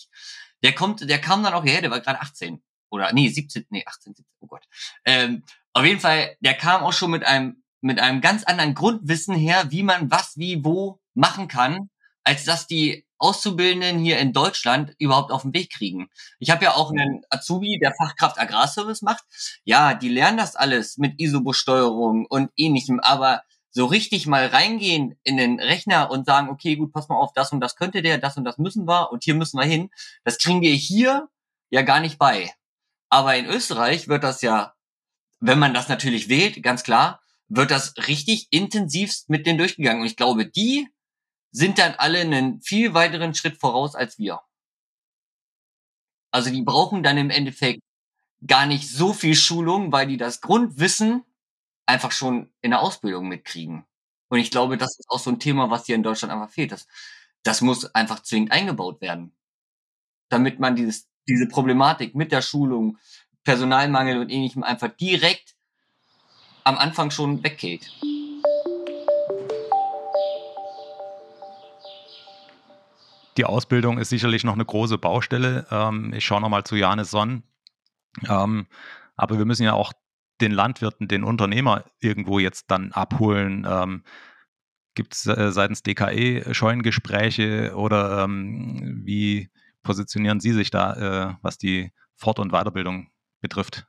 Der 0.63 0.73
kommt, 0.73 1.01
der 1.01 1.19
kam 1.19 1.43
dann 1.43 1.53
auch 1.53 1.63
hierher, 1.63 1.81
der 1.81 1.91
war 1.91 1.99
gerade 1.99 2.21
18 2.21 2.63
oder 2.89 3.11
nee, 3.11 3.27
17, 3.27 3.65
nee, 3.71 3.83
18, 3.85 4.15
17, 4.15 4.25
oh 4.39 4.47
Gott. 4.47 4.63
Ähm, 5.03 5.43
auf 5.73 5.83
jeden 5.83 5.99
Fall, 5.99 6.37
der 6.39 6.53
kam 6.53 6.81
auch 6.81 6.93
schon 6.93 7.11
mit 7.11 7.25
einem 7.25 7.61
mit 7.81 7.99
einem 7.99 8.21
ganz 8.21 8.45
anderen 8.45 8.73
Grundwissen 8.73 9.35
her, 9.35 9.65
wie 9.69 9.83
man 9.83 10.09
was 10.09 10.37
wie 10.37 10.63
wo 10.63 11.01
machen 11.13 11.49
kann, 11.49 11.89
als 12.23 12.45
dass 12.45 12.67
die 12.67 13.05
Auszubildenden 13.17 13.99
hier 13.99 14.17
in 14.19 14.31
Deutschland 14.31 14.95
überhaupt 14.97 15.31
auf 15.33 15.41
den 15.41 15.53
Weg 15.53 15.73
kriegen. 15.73 16.09
Ich 16.39 16.49
habe 16.51 16.63
ja 16.63 16.75
auch 16.75 16.91
einen 16.91 17.23
Azubi, 17.29 17.79
der 17.79 17.93
Fachkraft 17.93 18.39
Agrarservice 18.39 19.01
macht. 19.01 19.25
Ja, 19.65 19.93
die 19.93 20.07
lernen 20.07 20.37
das 20.37 20.55
alles 20.55 20.97
mit 20.97 21.19
ISO-Besteuerung 21.19 22.25
und 22.25 22.49
ähnlichem, 22.55 23.01
aber 23.01 23.43
so 23.73 23.85
richtig 23.85 24.27
mal 24.27 24.45
reingehen 24.45 25.19
in 25.23 25.35
den 25.35 25.59
Rechner 25.59 26.11
und 26.11 26.27
sagen, 26.27 26.49
okay, 26.49 26.75
gut, 26.75 26.93
pass 26.93 27.09
mal 27.09 27.15
auf, 27.15 27.33
das 27.33 27.51
und 27.51 27.59
das 27.59 27.75
könnte 27.75 28.03
der, 28.03 28.19
das 28.19 28.37
und 28.37 28.45
das 28.45 28.59
müssen 28.59 28.87
wir 28.87 29.11
und 29.11 29.23
hier 29.23 29.33
müssen 29.33 29.59
wir 29.59 29.65
hin, 29.65 29.89
das 30.23 30.37
kriegen 30.37 30.61
wir 30.61 30.73
hier 30.73 31.27
ja 31.71 31.81
gar 31.81 31.99
nicht 31.99 32.19
bei. 32.19 32.53
Aber 33.09 33.35
in 33.35 33.47
Österreich 33.47 34.07
wird 34.07 34.23
das 34.23 34.41
ja, 34.41 34.75
wenn 35.39 35.57
man 35.57 35.73
das 35.73 35.89
natürlich 35.89 36.29
wählt, 36.29 36.61
ganz 36.61 36.83
klar, 36.83 37.21
wird 37.47 37.71
das 37.71 37.95
richtig 38.07 38.47
intensivst 38.51 39.29
mit 39.29 39.47
denen 39.47 39.57
durchgegangen. 39.57 40.01
Und 40.01 40.07
ich 40.07 40.17
glaube, 40.17 40.45
die 40.45 40.87
sind 41.51 41.79
dann 41.79 41.95
alle 41.95 42.19
einen 42.19 42.61
viel 42.61 42.93
weiteren 42.93 43.33
Schritt 43.33 43.59
voraus 43.59 43.95
als 43.95 44.19
wir. 44.19 44.39
Also 46.31 46.51
die 46.51 46.61
brauchen 46.61 47.03
dann 47.03 47.17
im 47.17 47.29
Endeffekt 47.31 47.81
gar 48.45 48.65
nicht 48.65 48.89
so 48.89 49.13
viel 49.13 49.35
Schulung, 49.35 49.91
weil 49.91 50.07
die 50.07 50.17
das 50.17 50.41
Grundwissen 50.41 51.23
einfach 51.85 52.11
schon 52.11 52.51
in 52.61 52.71
der 52.71 52.81
Ausbildung 52.81 53.27
mitkriegen. 53.27 53.85
Und 54.29 54.39
ich 54.39 54.51
glaube, 54.51 54.77
das 54.77 54.97
ist 54.97 55.09
auch 55.09 55.19
so 55.19 55.29
ein 55.29 55.39
Thema, 55.39 55.69
was 55.69 55.85
hier 55.85 55.95
in 55.95 56.03
Deutschland 56.03 56.33
einfach 56.33 56.49
fehlt. 56.49 56.71
Das, 56.71 56.87
das 57.43 57.61
muss 57.61 57.85
einfach 57.93 58.21
zwingend 58.21 58.51
eingebaut 58.51 59.01
werden. 59.01 59.35
Damit 60.29 60.59
man 60.59 60.75
dieses, 60.75 61.07
diese 61.27 61.47
Problematik 61.47 62.15
mit 62.15 62.31
der 62.31 62.41
Schulung, 62.41 62.97
Personalmangel 63.43 64.19
und 64.19 64.29
ähnlichem 64.29 64.63
einfach 64.63 64.89
direkt 64.89 65.55
am 66.63 66.77
Anfang 66.77 67.11
schon 67.11 67.43
weggeht. 67.43 67.91
Die 73.37 73.45
Ausbildung 73.45 73.97
ist 73.97 74.09
sicherlich 74.09 74.43
noch 74.43 74.53
eine 74.53 74.65
große 74.65 74.97
Baustelle. 74.97 75.65
Ähm, 75.71 76.13
ich 76.13 76.23
schaue 76.23 76.41
nochmal 76.41 76.63
zu 76.63 76.75
Janis 76.75 77.11
Sonn. 77.11 77.43
Ähm, 78.29 78.67
aber 79.15 79.37
wir 79.37 79.45
müssen 79.45 79.63
ja 79.63 79.73
auch 79.73 79.91
den 80.41 80.51
Landwirten, 80.51 81.07
den 81.07 81.23
Unternehmer 81.23 81.85
irgendwo 81.99 82.39
jetzt 82.39 82.71
dann 82.71 82.91
abholen? 82.91 83.65
Ähm, 83.69 84.03
Gibt 84.95 85.13
es 85.13 85.25
äh, 85.25 85.51
seitens 85.51 85.81
DKE 85.81 86.53
Scheunengespräche 86.53 87.73
oder 87.75 88.23
ähm, 88.23 89.01
wie 89.05 89.49
positionieren 89.81 90.39
Sie 90.39 90.53
sich 90.53 90.69
da, 90.69 91.31
äh, 91.31 91.35
was 91.41 91.57
die 91.57 91.91
Fort- 92.15 92.39
und 92.39 92.51
Weiterbildung 92.51 93.07
betrifft? 93.41 93.87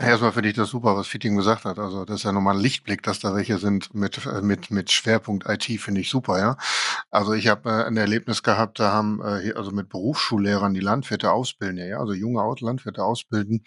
Erstmal 0.00 0.32
finde 0.32 0.48
ich 0.48 0.54
das 0.54 0.70
super, 0.70 0.96
was 0.96 1.08
Fitting 1.08 1.36
gesagt 1.36 1.66
hat. 1.66 1.78
Also 1.78 2.06
das 2.06 2.16
ist 2.16 2.22
ja 2.22 2.32
nochmal 2.32 2.54
ein 2.56 2.62
Lichtblick, 2.62 3.02
dass 3.02 3.20
da 3.20 3.34
welche 3.34 3.58
sind 3.58 3.92
mit, 3.92 4.24
äh, 4.24 4.40
mit, 4.40 4.70
mit 4.70 4.90
Schwerpunkt 4.90 5.46
IT, 5.46 5.64
finde 5.78 6.00
ich 6.00 6.08
super, 6.08 6.38
ja. 6.38 6.56
Also 7.10 7.34
ich 7.34 7.48
habe 7.48 7.68
äh, 7.68 7.84
ein 7.84 7.98
Erlebnis 7.98 8.42
gehabt, 8.42 8.80
da 8.80 8.92
haben 8.92 9.20
äh, 9.20 9.52
also 9.52 9.72
mit 9.72 9.90
Berufsschullehrern 9.90 10.72
die 10.72 10.80
Landwirte 10.80 11.30
ausbilden, 11.30 11.86
ja, 11.86 11.98
also 11.98 12.14
junge 12.14 12.42
Landwirte 12.60 13.04
ausbilden 13.04 13.62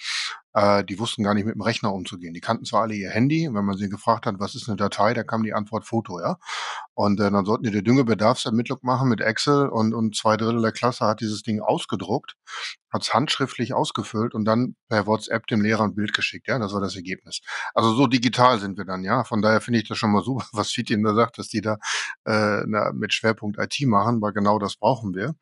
äh, 0.53 0.83
die 0.83 0.99
wussten 0.99 1.23
gar 1.23 1.33
nicht 1.33 1.45
mit 1.45 1.55
dem 1.55 1.61
Rechner 1.61 1.93
umzugehen. 1.93 2.33
Die 2.33 2.41
kannten 2.41 2.65
zwar 2.65 2.83
alle 2.83 2.93
ihr 2.93 3.09
Handy, 3.09 3.49
wenn 3.51 3.65
man 3.65 3.77
sie 3.77 3.89
gefragt 3.89 4.25
hat, 4.25 4.35
was 4.39 4.55
ist 4.55 4.67
eine 4.69 4.77
Datei, 4.77 5.13
da 5.13 5.23
kam 5.23 5.43
die 5.43 5.53
Antwort 5.53 5.85
Foto, 5.85 6.19
ja. 6.19 6.37
Und 6.93 7.19
äh, 7.19 7.31
dann 7.31 7.45
sollten 7.45 7.63
die 7.63 7.71
die 7.71 7.83
Düngebedarfsermittlung 7.83 8.79
machen 8.83 9.09
mit 9.09 9.19
Excel 9.21 9.67
und, 9.67 9.93
und 9.93 10.15
zwei 10.15 10.37
Drittel 10.37 10.61
der 10.61 10.71
Klasse 10.71 11.05
hat 11.05 11.21
dieses 11.21 11.41
Ding 11.41 11.59
ausgedruckt, 11.59 12.35
hat 12.91 13.01
es 13.01 13.13
handschriftlich 13.13 13.73
ausgefüllt 13.73 14.35
und 14.35 14.45
dann 14.45 14.75
per 14.89 15.07
WhatsApp 15.07 15.47
dem 15.47 15.61
Lehrer 15.61 15.83
ein 15.83 15.95
Bild 15.95 16.13
geschickt, 16.13 16.47
ja. 16.47 16.59
Das 16.59 16.73
war 16.73 16.81
das 16.81 16.95
Ergebnis. 16.95 17.41
Also 17.73 17.93
so 17.93 18.07
digital 18.07 18.59
sind 18.59 18.77
wir 18.77 18.85
dann, 18.85 19.03
ja. 19.03 19.23
Von 19.23 19.41
daher 19.41 19.61
finde 19.61 19.79
ich 19.79 19.87
das 19.87 19.97
schon 19.97 20.11
mal 20.11 20.23
super, 20.23 20.45
was 20.53 20.71
Fitin 20.71 21.03
da 21.03 21.15
sagt, 21.15 21.37
dass 21.39 21.47
die 21.47 21.61
da 21.61 21.77
äh, 22.25 22.63
na, 22.67 22.91
mit 22.93 23.13
Schwerpunkt 23.13 23.57
IT 23.59 23.87
machen, 23.87 24.21
weil 24.21 24.33
genau 24.33 24.59
das 24.59 24.75
brauchen 24.75 25.15
wir. 25.15 25.35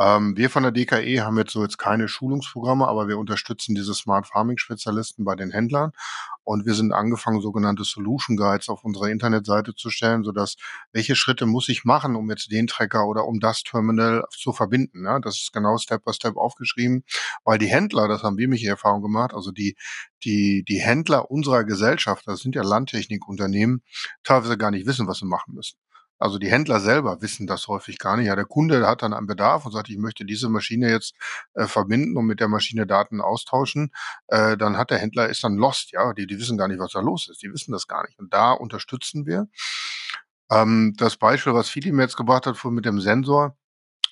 Ähm, 0.00 0.34
wir 0.34 0.48
von 0.48 0.62
der 0.62 0.72
DKE 0.72 1.20
haben 1.20 1.36
jetzt 1.36 1.52
so 1.52 1.62
jetzt 1.62 1.76
keine 1.76 2.08
Schulungsprogramme, 2.08 2.88
aber 2.88 3.06
wir 3.06 3.18
unterstützen 3.18 3.74
diese 3.74 3.92
Smart 3.92 4.26
Farming 4.26 4.56
Spezialisten 4.56 5.24
bei 5.24 5.36
den 5.36 5.50
Händlern. 5.50 5.92
Und 6.42 6.64
wir 6.64 6.72
sind 6.72 6.92
angefangen, 6.92 7.42
sogenannte 7.42 7.84
Solution 7.84 8.38
Guides 8.38 8.70
auf 8.70 8.82
unserer 8.82 9.10
Internetseite 9.10 9.74
zu 9.74 9.90
stellen, 9.90 10.24
sodass 10.24 10.56
welche 10.92 11.16
Schritte 11.16 11.44
muss 11.44 11.68
ich 11.68 11.84
machen, 11.84 12.16
um 12.16 12.30
jetzt 12.30 12.50
den 12.50 12.66
Tracker 12.66 13.06
oder 13.06 13.26
um 13.26 13.40
das 13.40 13.62
Terminal 13.62 14.24
zu 14.30 14.54
verbinden. 14.54 15.04
Ja? 15.04 15.18
Das 15.20 15.36
ist 15.36 15.52
genau 15.52 15.76
Step 15.76 16.02
by 16.02 16.14
Step 16.14 16.38
aufgeschrieben, 16.38 17.04
weil 17.44 17.58
die 17.58 17.68
Händler, 17.68 18.08
das 18.08 18.22
haben 18.22 18.38
wir 18.38 18.48
mich 18.48 18.64
Erfahrung 18.64 19.02
gemacht, 19.02 19.34
also 19.34 19.52
die, 19.52 19.76
die, 20.24 20.64
die 20.66 20.80
Händler 20.80 21.30
unserer 21.30 21.64
Gesellschaft, 21.64 22.26
das 22.26 22.40
sind 22.40 22.54
ja 22.54 22.62
Landtechnikunternehmen, 22.62 23.82
teilweise 24.24 24.56
gar 24.56 24.70
nicht 24.70 24.86
wissen, 24.86 25.06
was 25.06 25.18
sie 25.18 25.26
machen 25.26 25.54
müssen. 25.54 25.76
Also 26.20 26.38
die 26.38 26.50
Händler 26.50 26.80
selber 26.80 27.22
wissen 27.22 27.46
das 27.46 27.66
häufig 27.66 27.98
gar 27.98 28.16
nicht. 28.16 28.26
Ja, 28.26 28.36
der 28.36 28.44
Kunde 28.44 28.86
hat 28.86 29.02
dann 29.02 29.14
einen 29.14 29.26
Bedarf 29.26 29.64
und 29.64 29.72
sagt, 29.72 29.88
ich 29.88 29.96
möchte 29.96 30.26
diese 30.26 30.50
Maschine 30.50 30.90
jetzt 30.90 31.14
äh, 31.54 31.66
verbinden 31.66 32.16
und 32.18 32.26
mit 32.26 32.40
der 32.40 32.48
Maschine 32.48 32.86
Daten 32.86 33.22
austauschen. 33.22 33.90
Äh, 34.28 34.58
dann 34.58 34.76
hat 34.76 34.90
der 34.90 34.98
Händler 34.98 35.30
ist 35.30 35.42
dann 35.42 35.56
lost, 35.56 35.92
ja. 35.92 36.12
Die, 36.12 36.26
die 36.26 36.38
wissen 36.38 36.58
gar 36.58 36.68
nicht, 36.68 36.78
was 36.78 36.92
da 36.92 37.00
los 37.00 37.28
ist. 37.30 37.42
Die 37.42 37.50
wissen 37.52 37.72
das 37.72 37.88
gar 37.88 38.06
nicht. 38.06 38.18
Und 38.18 38.34
da 38.34 38.52
unterstützen 38.52 39.24
wir. 39.24 39.48
Ähm, 40.50 40.94
das 40.96 41.16
Beispiel, 41.16 41.54
was 41.54 41.70
Fidim 41.70 41.98
jetzt 42.00 42.16
gebracht 42.16 42.46
hat, 42.46 42.62
mit 42.64 42.84
dem 42.84 43.00
Sensor, 43.00 43.56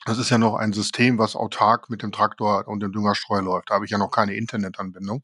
das 0.09 0.16
ist 0.16 0.31
ja 0.31 0.38
noch 0.38 0.55
ein 0.55 0.73
System, 0.73 1.18
was 1.18 1.37
autark 1.37 1.90
mit 1.90 2.03
dem 2.03 2.12
Traktor 2.12 2.66
und 2.66 2.81
dem 2.81 2.92
Düngerstreu 2.92 3.40
läuft. 3.40 3.68
Da 3.68 3.75
habe 3.75 3.85
ich 3.85 3.90
ja 3.90 3.99
noch 3.99 4.11
keine 4.11 4.35
Internetanbindung. 4.35 5.23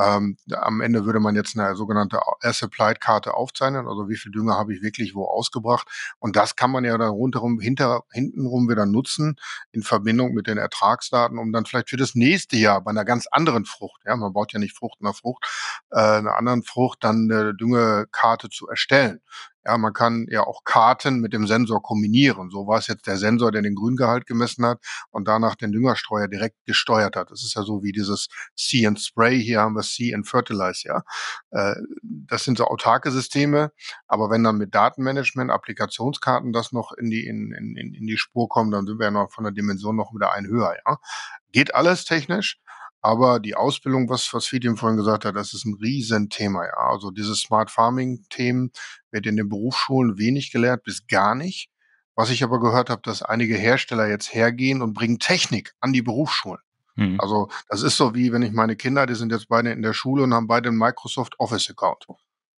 Ähm, 0.00 0.38
am 0.50 0.80
Ende 0.80 1.04
würde 1.04 1.20
man 1.20 1.34
jetzt 1.34 1.58
eine 1.58 1.76
sogenannte 1.76 2.20
Air-Supplied-Karte 2.42 3.34
aufzeichnen, 3.34 3.86
also 3.86 4.08
wie 4.08 4.16
viel 4.16 4.32
Dünger 4.32 4.56
habe 4.56 4.72
ich 4.74 4.82
wirklich 4.82 5.14
wo 5.14 5.26
ausgebracht. 5.26 5.86
Und 6.20 6.36
das 6.36 6.56
kann 6.56 6.70
man 6.70 6.84
ja 6.84 6.96
dann 6.96 7.10
rundherum, 7.10 7.60
hinter, 7.60 8.04
hintenrum 8.12 8.66
wieder 8.66 8.86
nutzen 8.86 9.36
in 9.72 9.82
Verbindung 9.82 10.32
mit 10.32 10.46
den 10.46 10.56
Ertragsdaten, 10.56 11.36
um 11.36 11.52
dann 11.52 11.66
vielleicht 11.66 11.90
für 11.90 11.98
das 11.98 12.14
nächste 12.14 12.56
Jahr 12.56 12.80
bei 12.80 12.92
einer 12.92 13.04
ganz 13.04 13.26
anderen 13.30 13.66
Frucht, 13.66 14.00
ja, 14.06 14.16
man 14.16 14.32
baut 14.32 14.54
ja 14.54 14.58
nicht 14.58 14.74
Frucht 14.74 15.02
nach 15.02 15.14
Frucht, 15.14 15.44
äh, 15.90 15.98
einer 15.98 16.36
anderen 16.36 16.62
Frucht 16.62 17.04
dann 17.04 17.30
eine 17.30 17.54
Düngekarte 17.54 18.48
zu 18.48 18.68
erstellen. 18.68 19.20
Ja, 19.64 19.78
man 19.78 19.92
kann 19.92 20.26
ja 20.28 20.42
auch 20.42 20.64
Karten 20.64 21.20
mit 21.20 21.32
dem 21.32 21.46
Sensor 21.46 21.82
kombinieren. 21.82 22.50
So 22.50 22.66
war 22.66 22.78
es 22.78 22.86
jetzt 22.86 23.06
der 23.06 23.16
Sensor, 23.16 23.50
der 23.50 23.62
den 23.62 23.74
Grüngehalt 23.74 24.26
gemessen 24.26 24.66
hat 24.66 24.80
und 25.10 25.26
danach 25.26 25.54
den 25.54 25.72
Düngerstreuer 25.72 26.28
direkt 26.28 26.56
gesteuert 26.66 27.16
hat. 27.16 27.30
Das 27.30 27.42
ist 27.42 27.54
ja 27.54 27.62
so 27.62 27.82
wie 27.82 27.92
dieses 27.92 28.28
See 28.54 28.86
and 28.86 29.00
Spray. 29.00 29.42
Hier 29.42 29.60
haben 29.60 29.74
wir 29.74 29.82
See 29.82 30.14
and 30.14 30.28
Fertilize, 30.28 30.86
ja. 30.86 31.02
Äh, 31.50 31.74
das 32.02 32.44
sind 32.44 32.58
so 32.58 32.66
autarke 32.66 33.10
Systeme. 33.10 33.72
Aber 34.06 34.30
wenn 34.30 34.44
dann 34.44 34.58
mit 34.58 34.74
Datenmanagement, 34.74 35.50
Applikationskarten 35.50 36.52
das 36.52 36.72
noch 36.72 36.92
in 36.92 37.10
die, 37.10 37.26
in, 37.26 37.52
in, 37.52 37.76
in 37.76 38.06
die 38.06 38.18
Spur 38.18 38.48
kommen, 38.48 38.70
dann 38.70 38.86
sind 38.86 38.98
wir 38.98 39.06
ja 39.06 39.10
noch 39.10 39.32
von 39.32 39.44
der 39.44 39.52
Dimension 39.52 39.96
noch 39.96 40.12
wieder 40.14 40.32
ein 40.32 40.46
höher, 40.46 40.76
ja. 40.86 40.98
Geht 41.52 41.74
alles 41.74 42.04
technisch. 42.04 42.58
Aber 43.04 43.38
die 43.38 43.54
Ausbildung, 43.54 44.08
was, 44.08 44.32
was 44.32 44.46
Fidim 44.46 44.78
vorhin 44.78 44.96
gesagt 44.96 45.26
hat, 45.26 45.36
das 45.36 45.52
ist 45.52 45.66
ein 45.66 45.74
Riesenthema, 45.74 46.64
ja. 46.64 46.88
Also 46.88 47.10
diese 47.10 47.34
Smart 47.34 47.70
Farming-Themen 47.70 48.72
wird 49.10 49.26
in 49.26 49.36
den 49.36 49.50
Berufsschulen 49.50 50.16
wenig 50.16 50.50
gelehrt, 50.50 50.84
bis 50.84 51.06
gar 51.06 51.34
nicht. 51.34 51.68
Was 52.14 52.30
ich 52.30 52.42
aber 52.42 52.60
gehört 52.60 52.88
habe, 52.88 53.02
dass 53.02 53.22
einige 53.22 53.56
Hersteller 53.56 54.08
jetzt 54.08 54.32
hergehen 54.32 54.80
und 54.80 54.94
bringen 54.94 55.18
Technik 55.18 55.74
an 55.80 55.92
die 55.92 56.00
Berufsschulen. 56.00 56.62
Mhm. 56.94 57.20
Also 57.20 57.50
das 57.68 57.82
ist 57.82 57.98
so 57.98 58.14
wie, 58.14 58.32
wenn 58.32 58.40
ich 58.40 58.52
meine 58.52 58.74
Kinder, 58.74 59.04
die 59.04 59.16
sind 59.16 59.32
jetzt 59.32 59.48
beide 59.48 59.70
in 59.70 59.82
der 59.82 59.92
Schule 59.92 60.22
und 60.22 60.32
haben 60.32 60.46
beide 60.46 60.70
einen 60.70 60.78
Microsoft 60.78 61.38
Office 61.38 61.68
Account. 61.68 62.06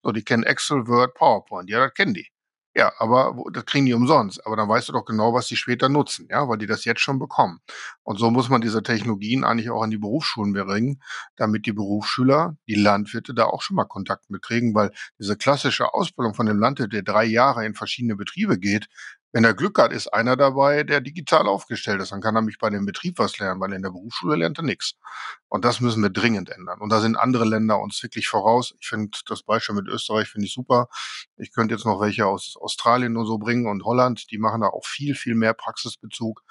So, 0.02 0.12
die 0.12 0.24
kennen 0.24 0.42
Excel, 0.42 0.86
Word, 0.86 1.14
PowerPoint. 1.14 1.70
Ja, 1.70 1.78
das 1.78 1.94
kennen 1.94 2.12
die. 2.12 2.28
Ja, 2.76 2.92
aber 2.98 3.36
das 3.52 3.66
kriegen 3.66 3.86
die 3.86 3.94
umsonst. 3.94 4.44
Aber 4.44 4.56
dann 4.56 4.68
weißt 4.68 4.88
du 4.88 4.92
doch 4.92 5.04
genau, 5.04 5.32
was 5.32 5.46
die 5.46 5.54
später 5.56 5.88
nutzen, 5.88 6.26
ja, 6.28 6.48
weil 6.48 6.58
die 6.58 6.66
das 6.66 6.84
jetzt 6.84 7.00
schon 7.00 7.20
bekommen. 7.20 7.60
Und 8.02 8.18
so 8.18 8.30
muss 8.32 8.48
man 8.48 8.60
diese 8.60 8.82
Technologien 8.82 9.44
eigentlich 9.44 9.70
auch 9.70 9.82
an 9.82 9.90
die 9.90 9.98
Berufsschulen 9.98 10.52
bringen, 10.52 11.00
damit 11.36 11.66
die 11.66 11.72
Berufsschüler, 11.72 12.56
die 12.66 12.74
Landwirte 12.74 13.32
da 13.32 13.44
auch 13.44 13.62
schon 13.62 13.76
mal 13.76 13.84
Kontakt 13.84 14.28
mitkriegen, 14.28 14.74
weil 14.74 14.90
diese 15.20 15.36
klassische 15.36 15.94
Ausbildung 15.94 16.34
von 16.34 16.46
dem 16.46 16.58
Landwirt, 16.58 16.92
der 16.92 17.02
drei 17.02 17.24
Jahre 17.24 17.64
in 17.64 17.74
verschiedene 17.74 18.16
Betriebe 18.16 18.58
geht, 18.58 18.88
wenn 19.34 19.42
er 19.42 19.52
Glück 19.52 19.80
hat, 19.80 19.92
ist 19.92 20.06
einer 20.06 20.36
dabei, 20.36 20.84
der 20.84 21.00
digital 21.00 21.48
aufgestellt 21.48 22.00
ist. 22.00 22.12
Dann 22.12 22.20
kann 22.20 22.36
er 22.36 22.42
mich 22.42 22.58
bei 22.58 22.70
dem 22.70 22.86
Betrieb 22.86 23.18
was 23.18 23.36
lernen, 23.40 23.60
weil 23.60 23.72
in 23.72 23.82
der 23.82 23.90
Berufsschule 23.90 24.36
lernt 24.36 24.58
er 24.58 24.62
nichts. 24.62 24.94
Und 25.48 25.64
das 25.64 25.80
müssen 25.80 26.04
wir 26.04 26.10
dringend 26.10 26.50
ändern. 26.50 26.80
Und 26.80 26.90
da 26.90 27.00
sind 27.00 27.16
andere 27.16 27.44
Länder 27.44 27.80
uns 27.80 28.00
wirklich 28.00 28.28
voraus. 28.28 28.76
Ich 28.78 28.86
finde 28.86 29.18
das 29.26 29.42
Beispiel 29.42 29.74
mit 29.74 29.88
Österreich 29.88 30.28
finde 30.28 30.46
ich 30.46 30.54
super. 30.54 30.86
Ich 31.36 31.52
könnte 31.52 31.74
jetzt 31.74 31.84
noch 31.84 32.00
welche 32.00 32.26
aus 32.26 32.54
Australien 32.60 33.16
und 33.16 33.26
so 33.26 33.38
bringen 33.38 33.66
und 33.66 33.84
Holland. 33.84 34.30
Die 34.30 34.38
machen 34.38 34.60
da 34.60 34.68
auch 34.68 34.86
viel, 34.86 35.16
viel 35.16 35.34
mehr 35.34 35.52
Praxisbezug. 35.52 36.44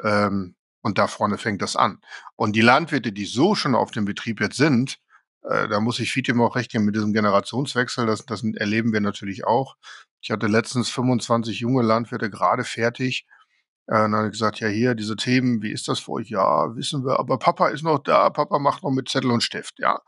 Ähm, 0.00 0.54
und 0.82 0.98
da 0.98 1.08
vorne 1.08 1.36
fängt 1.36 1.62
das 1.62 1.74
an. 1.74 1.98
Und 2.36 2.54
die 2.54 2.60
Landwirte, 2.60 3.12
die 3.12 3.24
so 3.24 3.56
schon 3.56 3.74
auf 3.74 3.90
dem 3.90 4.04
Betrieb 4.04 4.40
jetzt 4.40 4.56
sind, 4.56 5.00
äh, 5.42 5.66
da 5.66 5.80
muss 5.80 5.98
ich 5.98 6.12
Fitim 6.12 6.40
auch 6.40 6.54
recht 6.54 6.70
geben 6.70 6.84
mit 6.84 6.94
diesem 6.94 7.12
Generationswechsel. 7.12 8.06
Das, 8.06 8.24
das 8.24 8.44
erleben 8.54 8.92
wir 8.92 9.00
natürlich 9.00 9.44
auch. 9.46 9.76
Ich 10.20 10.30
hatte 10.30 10.46
letztens 10.46 10.90
25 10.90 11.60
junge 11.60 11.82
Landwirte 11.82 12.30
gerade 12.30 12.64
fertig. 12.64 13.26
Äh, 13.90 13.94
dann 13.94 14.14
habe 14.14 14.26
ich 14.26 14.32
gesagt, 14.32 14.60
ja 14.60 14.68
hier, 14.68 14.94
diese 14.94 15.16
Themen, 15.16 15.62
wie 15.62 15.72
ist 15.72 15.88
das 15.88 15.98
für 15.98 16.12
euch? 16.12 16.30
Ja, 16.30 16.76
wissen 16.76 17.04
wir, 17.04 17.18
aber 17.18 17.38
Papa 17.38 17.68
ist 17.68 17.82
noch 17.82 17.98
da, 17.98 18.30
Papa 18.30 18.60
macht 18.60 18.84
noch 18.84 18.92
mit 18.92 19.08
Zettel 19.08 19.32
und 19.32 19.42
Stift, 19.42 19.80
ja. 19.80 19.98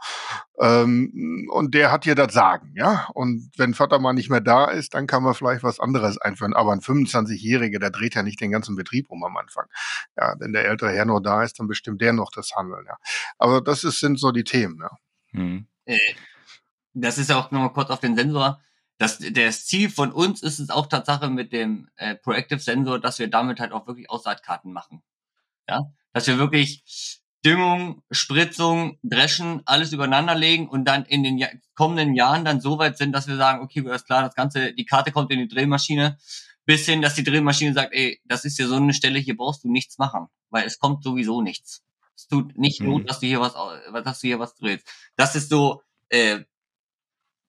Ähm, 0.60 1.48
und 1.52 1.74
der 1.74 1.90
hat 1.90 2.04
hier 2.04 2.14
das 2.14 2.32
Sagen, 2.32 2.74
ja. 2.76 3.08
Und 3.14 3.50
wenn 3.56 3.74
Vater 3.74 3.98
mal 3.98 4.12
nicht 4.12 4.30
mehr 4.30 4.40
da 4.40 4.66
ist, 4.66 4.94
dann 4.94 5.08
kann 5.08 5.24
man 5.24 5.34
vielleicht 5.34 5.64
was 5.64 5.80
anderes 5.80 6.16
einführen. 6.18 6.54
Aber 6.54 6.70
ein 6.72 6.80
25-Jähriger, 6.80 7.80
der 7.80 7.90
dreht 7.90 8.14
ja 8.14 8.22
nicht 8.22 8.40
den 8.40 8.52
ganzen 8.52 8.76
Betrieb 8.76 9.06
um 9.10 9.24
am 9.24 9.36
Anfang. 9.36 9.66
Ja, 10.16 10.36
wenn 10.38 10.52
der 10.52 10.66
ältere 10.66 10.92
Herr 10.92 11.04
noch 11.04 11.18
da 11.18 11.42
ist, 11.42 11.58
dann 11.58 11.66
bestimmt 11.66 12.00
der 12.02 12.12
noch 12.12 12.30
das 12.32 12.52
Handeln, 12.54 12.84
ja. 12.86 12.96
Aber 13.38 13.60
das 13.60 13.82
ist, 13.82 13.98
sind 13.98 14.20
so 14.20 14.30
die 14.30 14.44
Themen, 14.44 14.78
ja. 14.80 14.90
Hm. 15.32 15.66
Äh, 15.86 15.98
das 16.94 17.18
ist 17.18 17.30
ja 17.30 17.36
auch 17.36 17.50
nochmal 17.50 17.72
kurz 17.72 17.90
auf 17.90 17.98
den 17.98 18.14
Sensor 18.14 18.60
das, 19.02 19.18
das 19.18 19.66
Ziel 19.66 19.90
von 19.90 20.12
uns 20.12 20.42
ist 20.42 20.60
es 20.60 20.70
auch 20.70 20.86
Tatsache 20.86 21.28
mit 21.28 21.52
dem 21.52 21.88
äh, 21.96 22.14
Proactive 22.14 22.60
Sensor, 22.60 23.00
dass 23.00 23.18
wir 23.18 23.28
damit 23.28 23.58
halt 23.58 23.72
auch 23.72 23.88
wirklich 23.88 24.08
Aussaatkarten 24.08 24.72
machen. 24.72 25.02
Ja, 25.68 25.92
dass 26.12 26.28
wir 26.28 26.38
wirklich 26.38 27.20
Düngung, 27.44 28.04
Spritzung, 28.12 28.98
Dreschen, 29.02 29.62
alles 29.64 29.92
übereinander 29.92 30.36
legen 30.36 30.68
und 30.68 30.84
dann 30.84 31.04
in 31.04 31.24
den 31.24 31.44
kommenden 31.74 32.14
Jahren 32.14 32.44
dann 32.44 32.60
so 32.60 32.78
weit 32.78 32.96
sind, 32.96 33.12
dass 33.12 33.26
wir 33.26 33.36
sagen, 33.36 33.62
okay, 33.62 33.82
ist 33.92 34.06
klar, 34.06 34.22
das 34.22 34.36
Ganze, 34.36 34.72
die 34.72 34.84
Karte 34.84 35.10
kommt 35.10 35.32
in 35.32 35.40
die 35.40 35.48
Drehmaschine, 35.48 36.18
bis 36.64 36.86
hin, 36.86 37.02
dass 37.02 37.14
die 37.14 37.24
Drehmaschine 37.24 37.74
sagt, 37.74 37.92
ey, 37.92 38.20
das 38.24 38.44
ist 38.44 38.56
ja 38.58 38.68
so 38.68 38.76
eine 38.76 38.94
Stelle, 38.94 39.18
hier 39.18 39.36
brauchst 39.36 39.64
du 39.64 39.68
nichts 39.70 39.98
machen, 39.98 40.28
weil 40.50 40.64
es 40.64 40.78
kommt 40.78 41.02
sowieso 41.02 41.42
nichts. 41.42 41.82
Es 42.16 42.28
tut 42.28 42.56
nicht 42.56 42.80
mhm. 42.80 42.90
Not, 42.90 43.10
dass 43.10 43.18
du 43.18 43.26
hier 43.26 43.40
was, 43.40 43.54
dass 44.04 44.20
du 44.20 44.28
hier 44.28 44.38
was 44.38 44.54
drehst. 44.54 44.86
Das 45.16 45.34
ist 45.34 45.48
so 45.48 45.82
äh, 46.08 46.44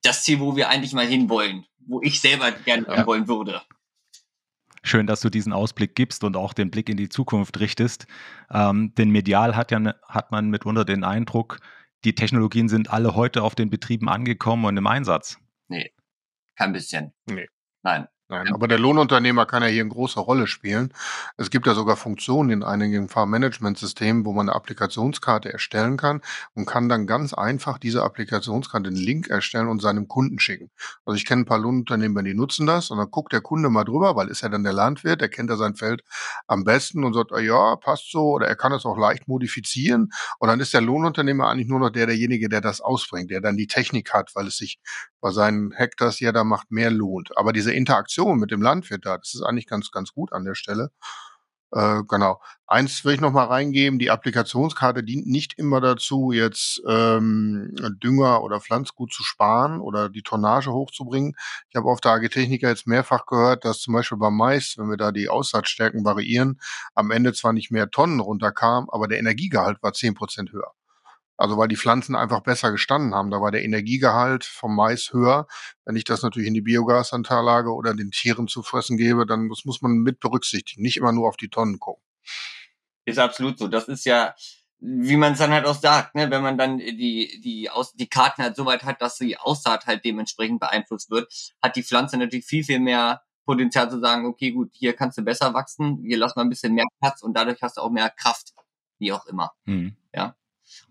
das 0.03 0.23
Ziel, 0.23 0.39
wo 0.39 0.55
wir 0.55 0.69
eigentlich 0.69 0.93
mal 0.93 1.07
hinwollen, 1.07 1.65
wo 1.79 2.01
ich 2.01 2.21
selber 2.21 2.51
gerne 2.51 2.85
ja. 2.87 3.05
wollen 3.05 3.27
würde. 3.27 3.61
Schön, 4.85 5.07
dass 5.07 5.21
du 5.21 5.29
diesen 5.29 5.53
Ausblick 5.53 5.95
gibst 5.95 6.25
und 6.25 6.35
auch 6.35 6.53
den 6.53 6.69
Blick 6.69 6.89
in 6.89 6.97
die 6.97 7.07
Zukunft 7.09 7.59
richtest. 7.59 8.05
Ähm, 8.51 8.93
denn 8.95 9.09
medial 9.09 9.55
hat, 9.55 9.71
ja, 9.71 9.79
ne, 9.79 9.95
hat 10.07 10.31
man 10.31 10.49
mitunter 10.49 10.83
den 10.83 11.05
Eindruck, 11.05 11.59
die 12.03 12.15
Technologien 12.15 12.67
sind 12.67 12.91
alle 12.91 13.15
heute 13.15 13.43
auf 13.43 13.55
den 13.55 13.69
Betrieben 13.69 14.09
angekommen 14.09 14.65
und 14.65 14.75
im 14.75 14.85
Einsatz. 14.85 15.37
Nee, 15.69 15.93
kein 16.57 16.73
bisschen. 16.73 17.13
Nee. 17.29 17.47
Nein. 17.81 18.07
Nein, 18.33 18.51
aber 18.51 18.67
der 18.67 18.79
Lohnunternehmer 18.79 19.45
kann 19.45 19.61
ja 19.61 19.69
hier 19.69 19.81
eine 19.81 19.91
große 19.91 20.19
Rolle 20.19 20.47
spielen. 20.47 20.91
Es 21.37 21.51
gibt 21.51 21.67
ja 21.67 21.75
sogar 21.75 21.95
Funktionen 21.95 22.49
in 22.49 22.63
einigen 22.63 23.07
Fahrmanagementsystemen, 23.07 24.25
wo 24.25 24.33
man 24.33 24.49
eine 24.49 24.55
Applikationskarte 24.55 25.53
erstellen 25.53 25.97
kann 25.97 26.21
und 26.55 26.65
kann 26.65 26.89
dann 26.89 27.05
ganz 27.05 27.35
einfach 27.35 27.77
diese 27.77 28.01
Applikationskarte 28.01 28.89
den 28.89 28.95
Link 28.95 29.27
erstellen 29.27 29.67
und 29.67 29.83
seinem 29.83 30.07
Kunden 30.07 30.39
schicken. 30.39 30.71
Also 31.05 31.15
ich 31.15 31.27
kenne 31.27 31.43
ein 31.43 31.45
paar 31.45 31.59
Lohnunternehmer, 31.59 32.23
die 32.23 32.33
nutzen 32.33 32.65
das 32.65 32.89
und 32.89 32.97
dann 32.97 33.11
guckt 33.11 33.33
der 33.33 33.41
Kunde 33.41 33.69
mal 33.69 33.83
drüber, 33.83 34.15
weil 34.15 34.29
ist 34.29 34.41
ja 34.41 34.49
dann 34.49 34.63
der 34.63 34.73
Landwirt, 34.73 35.21
der 35.21 35.29
kennt 35.29 35.51
ja 35.51 35.55
sein 35.55 35.75
Feld 35.75 36.01
am 36.47 36.63
besten 36.63 37.03
und 37.03 37.13
sagt, 37.13 37.29
ja, 37.39 37.75
passt 37.75 38.11
so 38.11 38.31
oder 38.31 38.47
er 38.47 38.55
kann 38.55 38.71
es 38.71 38.83
auch 38.83 38.97
leicht 38.97 39.27
modifizieren 39.27 40.09
und 40.39 40.47
dann 40.47 40.59
ist 40.59 40.73
der 40.73 40.81
Lohnunternehmer 40.81 41.49
eigentlich 41.49 41.67
nur 41.67 41.79
noch 41.79 41.91
der 41.91 42.07
derjenige, 42.07 42.49
der 42.49 42.61
das 42.61 42.81
ausbringt, 42.81 43.29
der 43.29 43.41
dann 43.41 43.57
die 43.57 43.67
Technik 43.67 44.11
hat, 44.11 44.31
weil 44.33 44.47
es 44.47 44.57
sich 44.57 44.79
bei 45.21 45.31
seinen 45.31 45.71
Hektars 45.71 46.19
ja 46.19 46.31
da 46.31 46.43
macht 46.43 46.71
mehr 46.71 46.91
lohnt. 46.91 47.37
Aber 47.37 47.53
diese 47.53 47.71
Interaktion 47.71 48.22
Interaktion 48.23 48.39
mit 48.39 48.51
dem 48.51 48.61
Landwirt 48.61 49.05
da, 49.05 49.17
das 49.17 49.33
ist 49.33 49.43
eigentlich 49.43 49.67
ganz, 49.67 49.91
ganz 49.91 50.13
gut 50.13 50.31
an 50.33 50.45
der 50.45 50.55
Stelle. 50.55 50.91
Äh, 51.71 52.03
genau. 52.07 52.39
Eins 52.67 53.03
will 53.03 53.15
ich 53.15 53.21
noch 53.21 53.31
mal 53.31 53.45
reingeben, 53.45 53.97
die 53.97 54.11
Applikationskarte 54.11 55.03
dient 55.03 55.27
nicht 55.27 55.57
immer 55.57 55.81
dazu, 55.81 56.31
jetzt 56.31 56.81
ähm, 56.87 57.73
Dünger 58.03 58.43
oder 58.43 58.61
Pflanzgut 58.61 59.11
zu 59.11 59.23
sparen 59.23 59.81
oder 59.81 60.09
die 60.09 60.21
Tonnage 60.21 60.71
hochzubringen. 60.71 61.35
Ich 61.69 61.75
habe 61.75 61.89
auf 61.89 61.99
der 61.99 62.11
Agritechnica 62.11 62.69
jetzt 62.69 62.85
mehrfach 62.87 63.25
gehört, 63.25 63.65
dass 63.65 63.79
zum 63.79 63.95
Beispiel 63.95 64.19
beim 64.19 64.37
Mais, 64.37 64.75
wenn 64.77 64.89
wir 64.89 64.97
da 64.97 65.11
die 65.11 65.29
Aussatzstärken 65.29 66.05
variieren, 66.05 66.59
am 66.93 67.09
Ende 67.11 67.33
zwar 67.33 67.53
nicht 67.53 67.71
mehr 67.71 67.89
Tonnen 67.89 68.19
runterkam, 68.19 68.87
aber 68.91 69.07
der 69.07 69.19
Energiegehalt 69.19 69.81
war 69.81 69.93
zehn 69.93 70.13
Prozent 70.13 70.51
höher. 70.51 70.73
Also 71.37 71.57
weil 71.57 71.67
die 71.67 71.77
Pflanzen 71.77 72.15
einfach 72.15 72.41
besser 72.41 72.71
gestanden 72.71 73.15
haben. 73.15 73.31
Da 73.31 73.41
war 73.41 73.51
der 73.51 73.63
Energiegehalt 73.63 74.45
vom 74.45 74.75
Mais 74.75 75.11
höher. 75.13 75.47
Wenn 75.85 75.95
ich 75.95 76.03
das 76.03 76.21
natürlich 76.21 76.47
in 76.47 76.53
die 76.53 76.61
Biogasanlage 76.61 77.73
oder 77.73 77.93
den 77.93 78.11
Tieren 78.11 78.47
zu 78.47 78.61
fressen 78.61 78.97
gebe, 78.97 79.25
dann 79.25 79.49
das 79.49 79.65
muss 79.65 79.81
man 79.81 79.93
mit 79.93 80.19
berücksichtigen. 80.19 80.81
Nicht 80.83 80.97
immer 80.97 81.11
nur 81.11 81.27
auf 81.27 81.37
die 81.37 81.49
Tonnen 81.49 81.79
gucken. 81.79 82.03
Ist 83.05 83.19
absolut 83.19 83.57
so. 83.57 83.67
Das 83.67 83.87
ist 83.87 84.05
ja, 84.05 84.35
wie 84.79 85.17
man 85.17 85.33
es 85.33 85.39
dann 85.39 85.51
halt 85.51 85.65
auch 85.65 85.79
sagt, 85.79 86.15
ne? 86.15 86.29
wenn 86.29 86.43
man 86.43 86.57
dann 86.57 86.77
die, 86.77 87.41
die, 87.43 87.69
Aus 87.69 87.93
die 87.93 88.07
Karten 88.07 88.43
halt 88.43 88.55
so 88.55 88.65
weit 88.65 88.83
hat, 88.83 89.01
dass 89.01 89.17
die 89.17 89.37
Aussaat 89.37 89.87
halt 89.87 90.05
dementsprechend 90.05 90.59
beeinflusst 90.59 91.09
wird, 91.09 91.33
hat 91.61 91.75
die 91.75 91.83
Pflanze 91.83 92.17
natürlich 92.17 92.45
viel, 92.45 92.63
viel 92.63 92.79
mehr 92.79 93.23
Potenzial 93.45 93.89
zu 93.89 93.99
sagen, 93.99 94.25
okay, 94.25 94.51
gut, 94.51 94.71
hier 94.73 94.93
kannst 94.93 95.17
du 95.17 95.21
besser 95.21 95.53
wachsen, 95.53 96.03
hier 96.05 96.17
lass 96.17 96.35
mal 96.35 96.43
ein 96.43 96.49
bisschen 96.49 96.73
mehr 96.73 96.85
Platz 97.01 97.21
und 97.21 97.35
dadurch 97.35 97.61
hast 97.61 97.77
du 97.77 97.81
auch 97.81 97.91
mehr 97.91 98.09
Kraft, 98.09 98.53
wie 98.99 99.11
auch 99.11 99.25
immer. 99.25 99.51
Mhm. 99.65 99.97
Ja. 100.13 100.35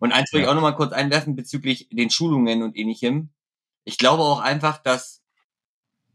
Und 0.03 0.11
eins 0.11 0.33
will 0.33 0.41
ich 0.41 0.49
auch 0.49 0.55
nochmal 0.55 0.75
kurz 0.75 0.93
einwerfen 0.93 1.37
bezüglich 1.37 1.89
den 1.93 2.11
Schulungen 2.11 2.65
und 2.65 2.77
ähnlichem. 2.77 3.31
Ich 3.85 3.99
glaube 3.99 4.25
auch 4.25 4.41
einfach, 4.41 4.79
dass 4.79 5.23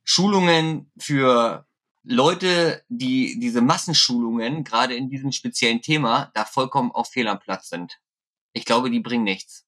Schulungen 0.04 0.92
für 1.00 1.66
Leute, 2.04 2.84
die 2.90 3.40
diese 3.40 3.62
Massenschulungen, 3.62 4.66
gerade 4.66 4.94
in 4.94 5.10
diesem 5.10 5.32
speziellen 5.32 5.82
Thema, 5.82 6.32
da 6.34 6.44
vollkommen 6.44 6.92
auf 6.92 7.12
Fehl 7.12 7.30
am 7.30 7.40
Platz 7.40 7.70
sind. 7.70 8.02
Ich 8.52 8.66
glaube, 8.66 8.92
die 8.92 9.00
bringen 9.00 9.24
nichts. 9.24 9.66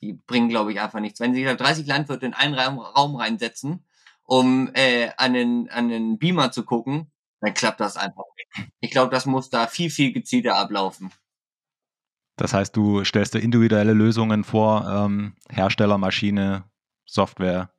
Die 0.00 0.12
bringen, 0.12 0.48
glaube 0.48 0.70
ich, 0.70 0.80
einfach 0.80 1.00
nichts. 1.00 1.18
Wenn 1.18 1.34
sich 1.34 1.44
da 1.44 1.56
30 1.56 1.88
Landwirte 1.88 2.26
in 2.26 2.34
einen 2.34 2.54
Raum, 2.54 2.78
Raum 2.78 3.16
reinsetzen, 3.16 3.84
um 4.22 4.70
äh, 4.74 5.10
an, 5.16 5.34
den, 5.34 5.68
an 5.70 5.88
den 5.88 6.20
Beamer 6.20 6.52
zu 6.52 6.64
gucken, 6.64 7.10
dann 7.40 7.52
klappt 7.52 7.80
das 7.80 7.96
einfach 7.96 8.22
nicht. 8.36 8.70
Ich 8.78 8.92
glaube, 8.92 9.10
das 9.10 9.26
muss 9.26 9.50
da 9.50 9.66
viel, 9.66 9.90
viel 9.90 10.12
gezielter 10.12 10.54
ablaufen. 10.54 11.10
Das 12.42 12.54
heißt, 12.54 12.76
du 12.76 13.04
stellst 13.04 13.34
dir 13.34 13.38
individuelle 13.38 13.92
Lösungen 13.92 14.42
vor, 14.42 14.84
ähm, 14.92 15.36
Hersteller, 15.48 15.96
Maschine, 15.96 16.64
Software 17.06 17.70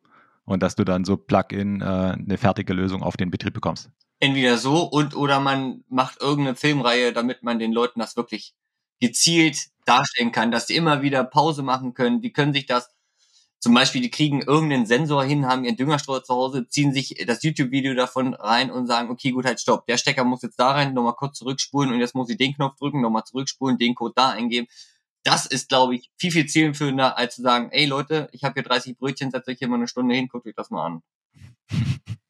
und 0.45 0.63
dass 0.63 0.75
du 0.75 0.85
dann 0.85 1.03
so 1.03 1.17
Plug-in 1.17 1.81
äh, 1.81 1.83
eine 1.83 2.37
fertige 2.37 2.71
Lösung 2.71 3.03
auf 3.03 3.17
den 3.17 3.29
Betrieb 3.29 3.53
bekommst. 3.53 3.89
Entweder 4.21 4.57
so 4.57 4.83
und 4.83 5.17
oder 5.17 5.41
man 5.41 5.83
macht 5.89 6.21
irgendeine 6.21 6.55
Filmreihe, 6.55 7.11
damit 7.11 7.43
man 7.43 7.59
den 7.59 7.73
Leuten 7.73 7.99
das 7.99 8.15
wirklich 8.15 8.55
gezielt 9.01 9.57
darstellen 9.83 10.31
kann, 10.31 10.49
dass 10.49 10.67
sie 10.67 10.77
immer 10.77 11.01
wieder 11.01 11.25
Pause 11.25 11.61
machen 11.61 11.93
können. 11.93 12.21
Die 12.21 12.31
können 12.31 12.53
sich 12.53 12.65
das 12.65 12.92
zum 13.63 13.73
Beispiel, 13.73 14.01
die 14.01 14.11
kriegen 14.11 14.41
irgendeinen 14.41 14.85
Sensor 14.85 15.23
hin, 15.23 15.45
haben 15.45 15.63
ihren 15.63 15.77
Düngerstreuer 15.77 16.21
zu 16.21 16.33
Hause, 16.33 16.67
ziehen 16.67 16.91
sich 16.91 17.23
das 17.25 17.43
YouTube-Video 17.43 17.93
davon 17.93 18.33
rein 18.33 18.69
und 18.69 18.87
sagen, 18.87 19.09
okay, 19.09 19.31
gut, 19.31 19.45
halt, 19.45 19.61
stopp. 19.61 19.85
Der 19.87 19.95
Stecker 19.95 20.25
muss 20.25 20.41
jetzt 20.41 20.59
da 20.59 20.71
rein, 20.71 20.93
nochmal 20.93 21.13
kurz 21.13 21.37
zurückspulen 21.37 21.89
und 21.93 22.01
jetzt 22.01 22.13
muss 22.13 22.29
ich 22.29 22.35
den 22.35 22.53
Knopf 22.53 22.75
drücken, 22.75 22.99
nochmal 22.99 23.23
zurückspulen, 23.23 23.77
den 23.77 23.95
Code 23.95 24.15
da 24.17 24.31
eingeben. 24.31 24.67
Das 25.23 25.45
ist, 25.45 25.69
glaube 25.69 25.95
ich, 25.95 26.11
viel, 26.17 26.31
viel 26.31 26.45
zielführender, 26.45 27.17
als 27.17 27.35
zu 27.35 27.41
sagen, 27.41 27.69
ey 27.71 27.85
Leute, 27.85 28.27
ich 28.33 28.43
habe 28.43 28.55
hier 28.55 28.63
30 28.63 28.97
Brötchen, 28.97 29.31
setzt 29.31 29.47
euch 29.47 29.59
hier 29.59 29.69
mal 29.69 29.77
eine 29.77 29.87
Stunde 29.87 30.13
hin, 30.13 30.27
guckt 30.27 30.45
euch 30.45 30.55
das 30.55 30.69
mal 30.69 30.85
an. 30.85 31.01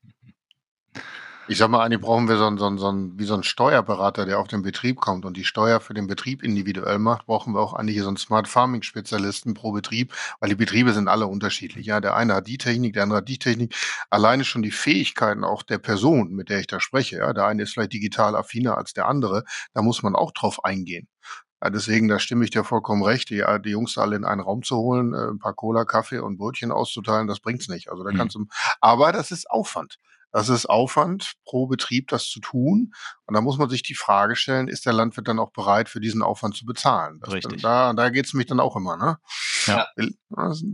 Ich 1.54 1.60
sag 1.60 1.70
mal, 1.70 1.84
eigentlich 1.86 2.02
brauchen 2.02 2.28
wir 2.28 2.38
so 2.38 2.48
einen, 2.48 2.58
so 2.58 2.66
einen, 2.66 2.80
so 2.80 2.88
einen, 2.88 3.20
wie 3.20 3.26
so 3.26 3.36
einen 3.36 3.44
Steuerberater, 3.44 4.26
der 4.26 4.39
auf 4.39 4.48
den 4.48 4.63
Betrieb 4.63 5.00
kommt 5.00 5.24
und 5.24 5.38
die 5.38 5.44
Steuer 5.44 5.82
für 5.82 5.94
den 5.94 6.08
Betrieb 6.08 6.42
individuell 6.42 6.98
macht, 6.98 7.28
brauchen 7.28 7.54
wir 7.54 7.60
auch 7.62 7.76
eigentlich 7.76 8.02
so 8.02 8.08
einen 8.08 8.18
Smart 8.18 8.48
Farming 8.48 8.82
Spezialisten 8.82 9.54
pro 9.54 9.72
Betrieb, 9.72 10.16
weil 10.39 10.50
die 10.50 10.56
Betriebe 10.56 10.94
sind 10.94 11.08
alle 11.08 11.28
unterschiedlich. 11.28 11.86
Ja, 11.86 12.00
der 12.00 12.16
eine 12.16 12.34
hat 12.34 12.48
die 12.48 12.58
Technik, 12.58 12.94
der 12.94 13.04
andere 13.04 13.20
hat 13.20 13.30
die 13.30 13.38
Technik. 13.38 13.76
Alleine 14.10 14.46
schon 14.46 14.63
die 14.63 14.72
Fähigkeiten 14.72 15.44
auch 15.44 15.62
der 15.62 15.78
Person, 15.78 16.32
mit 16.32 16.50
der 16.50 16.60
ich 16.60 16.66
da 16.66 16.80
spreche. 16.80 17.18
Ja, 17.18 17.34
der 17.34 17.46
eine 17.46 17.62
ist 17.62 17.74
vielleicht 17.74 17.94
digital 17.94 18.36
affiner 18.36 18.76
als 18.76 18.94
der 18.94 19.08
andere. 19.08 19.44
Da 19.76 19.84
muss 19.84 20.02
man 20.02 20.16
auch 20.16 20.32
drauf 20.32 20.66
eingehen. 20.66 21.08
Ja, 21.63 21.70
deswegen, 21.70 22.08
da 22.08 22.18
stimme 22.18 22.46
ich 22.46 22.50
dir 22.50 22.63
vollkommen 22.63 23.04
recht, 23.04 23.30
die, 23.30 23.44
die 23.63 23.70
Jungs 23.70 24.00
alle 24.00 24.16
in 24.16 24.26
einen 24.26 24.42
Raum 24.42 24.63
zu 24.63 24.78
holen, 24.78 25.13
äh, 25.13 25.30
ein 25.30 25.38
paar 25.38 25.54
Cola, 25.54 25.86
Kaffee 25.86 26.18
und 26.18 26.39
Brötchen 26.39 26.72
auszuteilen, 26.72 27.28
das 27.28 27.42
bringt's 27.42 27.68
nicht. 27.68 27.92
Also 27.92 28.04
da 28.04 28.10
mhm. 28.10 28.18
kannst 28.18 28.36
du, 28.38 28.48
aber 28.82 29.12
das 29.12 29.30
ist 29.30 29.52
Aufwand. 29.52 30.00
Das 30.34 30.50
ist 30.50 30.65
Aufwand 30.65 31.34
pro 31.46 31.67
Betrieb, 31.67 32.08
das 32.08 32.26
zu 32.28 32.39
tun. 32.39 32.91
Und 33.28 33.36
da 33.36 33.41
muss 33.41 33.60
man 33.60 33.69
sich 33.69 33.84
die 33.84 33.93
Frage 33.93 34.36
stellen, 34.36 34.67
ist 34.67 34.84
der 34.84 34.91
Landwirt 34.91 35.28
dann 35.28 35.38
auch 35.38 35.52
bereit, 35.52 35.89
für 35.89 36.00
diesen 36.00 36.24
Aufwand 36.24 36.58
zu 36.58 36.65
bezahlen? 36.65 37.19
Das, 37.22 37.34
Richtig. 37.34 37.62
Da, 37.62 37.93
da 37.93 38.10
geht 38.10 38.26
es 38.26 38.34
mich 38.34 38.48
dann 38.48 38.60
auch 38.60 38.76
immer. 38.76 38.98
Ne? 38.98 39.19
Ja. 39.67 39.88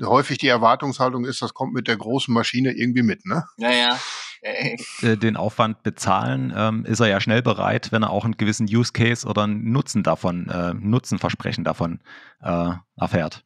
Häufig 0.08 0.38
die 0.38 0.48
Erwartungshaltung 0.48 1.26
ist, 1.26 1.42
das 1.42 1.54
kommt 1.54 1.74
mit 1.74 1.90
der 1.90 1.98
großen 1.98 2.34
Maschine 2.34 2.72
irgendwie 2.72 3.04
mit. 3.04 3.26
Ne? 3.26 3.44
Naja. 3.58 4.00
Äh, 4.42 5.18
den 5.18 5.36
Aufwand 5.36 5.84
bezahlen, 5.84 6.54
ähm, 6.56 6.86
ist 6.86 7.02
er 7.02 7.08
ja 7.08 7.20
schnell 7.20 7.42
bereit, 7.42 7.92
wenn 7.92 8.04
er 8.04 8.12
auch 8.12 8.24
einen 8.24 8.38
gewissen 8.38 8.66
Use 8.66 8.94
Case 8.94 9.28
oder 9.28 9.44
einen 9.44 9.74
Nutzen 9.74 10.04
davon, 10.04 10.48
äh, 10.48 10.74
Nutzenversprechen 10.74 11.66
davon 11.66 12.00
äh, 12.42 12.72
erfährt. 12.96 13.44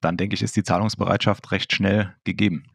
Dann 0.00 0.16
denke 0.16 0.34
ich, 0.34 0.42
ist 0.42 0.54
die 0.54 0.62
Zahlungsbereitschaft 0.62 1.50
recht 1.50 1.72
schnell 1.72 2.14
gegeben. 2.22 2.66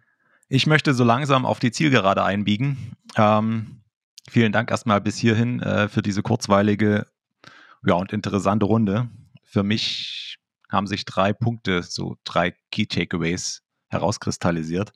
Ich 0.50 0.66
möchte 0.66 0.94
so 0.94 1.04
langsam 1.04 1.46
auf 1.46 1.60
die 1.60 1.72
Zielgerade 1.72 2.24
einbiegen. 2.24 2.94
Ähm, 3.18 3.82
vielen 4.30 4.54
Dank 4.54 4.72
erstmal 4.72 5.02
bis 5.02 5.18
hierhin 5.18 5.62
äh, 5.62 5.90
für 5.90 6.02
diese 6.02 6.22
kurzweilige 6.22 7.06
ja, 7.86 7.96
und 7.96 8.14
interessante 8.14 8.66
Runde. 8.66 9.10
Für 9.44 9.64
mich 9.64 10.38
haben 10.70 10.88
sich 10.88 11.04
drei 11.04 11.34
Punkte, 11.34 11.84
so 11.84 12.18
drei 12.24 12.56
Key 12.72 12.86
Takeaways 12.86 13.62
herauskristallisiert. 13.90 14.94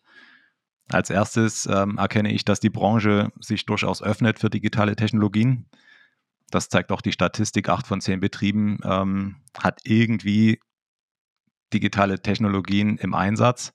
Als 0.89 1.09
erstes 1.09 1.65
ähm, 1.65 1.97
erkenne 1.97 2.31
ich, 2.31 2.45
dass 2.45 2.61
die 2.61 2.69
Branche 2.69 3.31
sich 3.39 3.65
durchaus 3.65 4.01
öffnet 4.01 4.39
für 4.39 4.49
digitale 4.49 4.95
Technologien. 4.95 5.65
Das 6.49 6.69
zeigt 6.69 6.93
auch 6.93 7.01
die 7.01 7.13
Statistik. 7.13 7.67
Acht 7.67 7.87
von 7.87 7.99
zehn 7.99 8.21
Betrieben 8.21 8.79
ähm, 8.83 9.35
hat 9.57 9.81
irgendwie 9.83 10.61
digitale 11.73 12.21
Technologien 12.21 12.97
im 12.97 13.13
Einsatz 13.13 13.73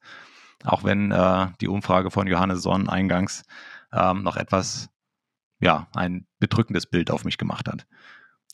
auch 0.64 0.84
wenn 0.84 1.12
äh, 1.12 1.48
die 1.60 1.68
Umfrage 1.68 2.10
von 2.10 2.26
Johannes 2.26 2.62
Sonn 2.62 2.88
eingangs 2.88 3.44
ähm, 3.92 4.22
noch 4.22 4.36
etwas, 4.36 4.90
ja, 5.60 5.88
ein 5.94 6.26
bedrückendes 6.38 6.86
Bild 6.86 7.10
auf 7.10 7.24
mich 7.24 7.38
gemacht 7.38 7.68
hat. 7.68 7.86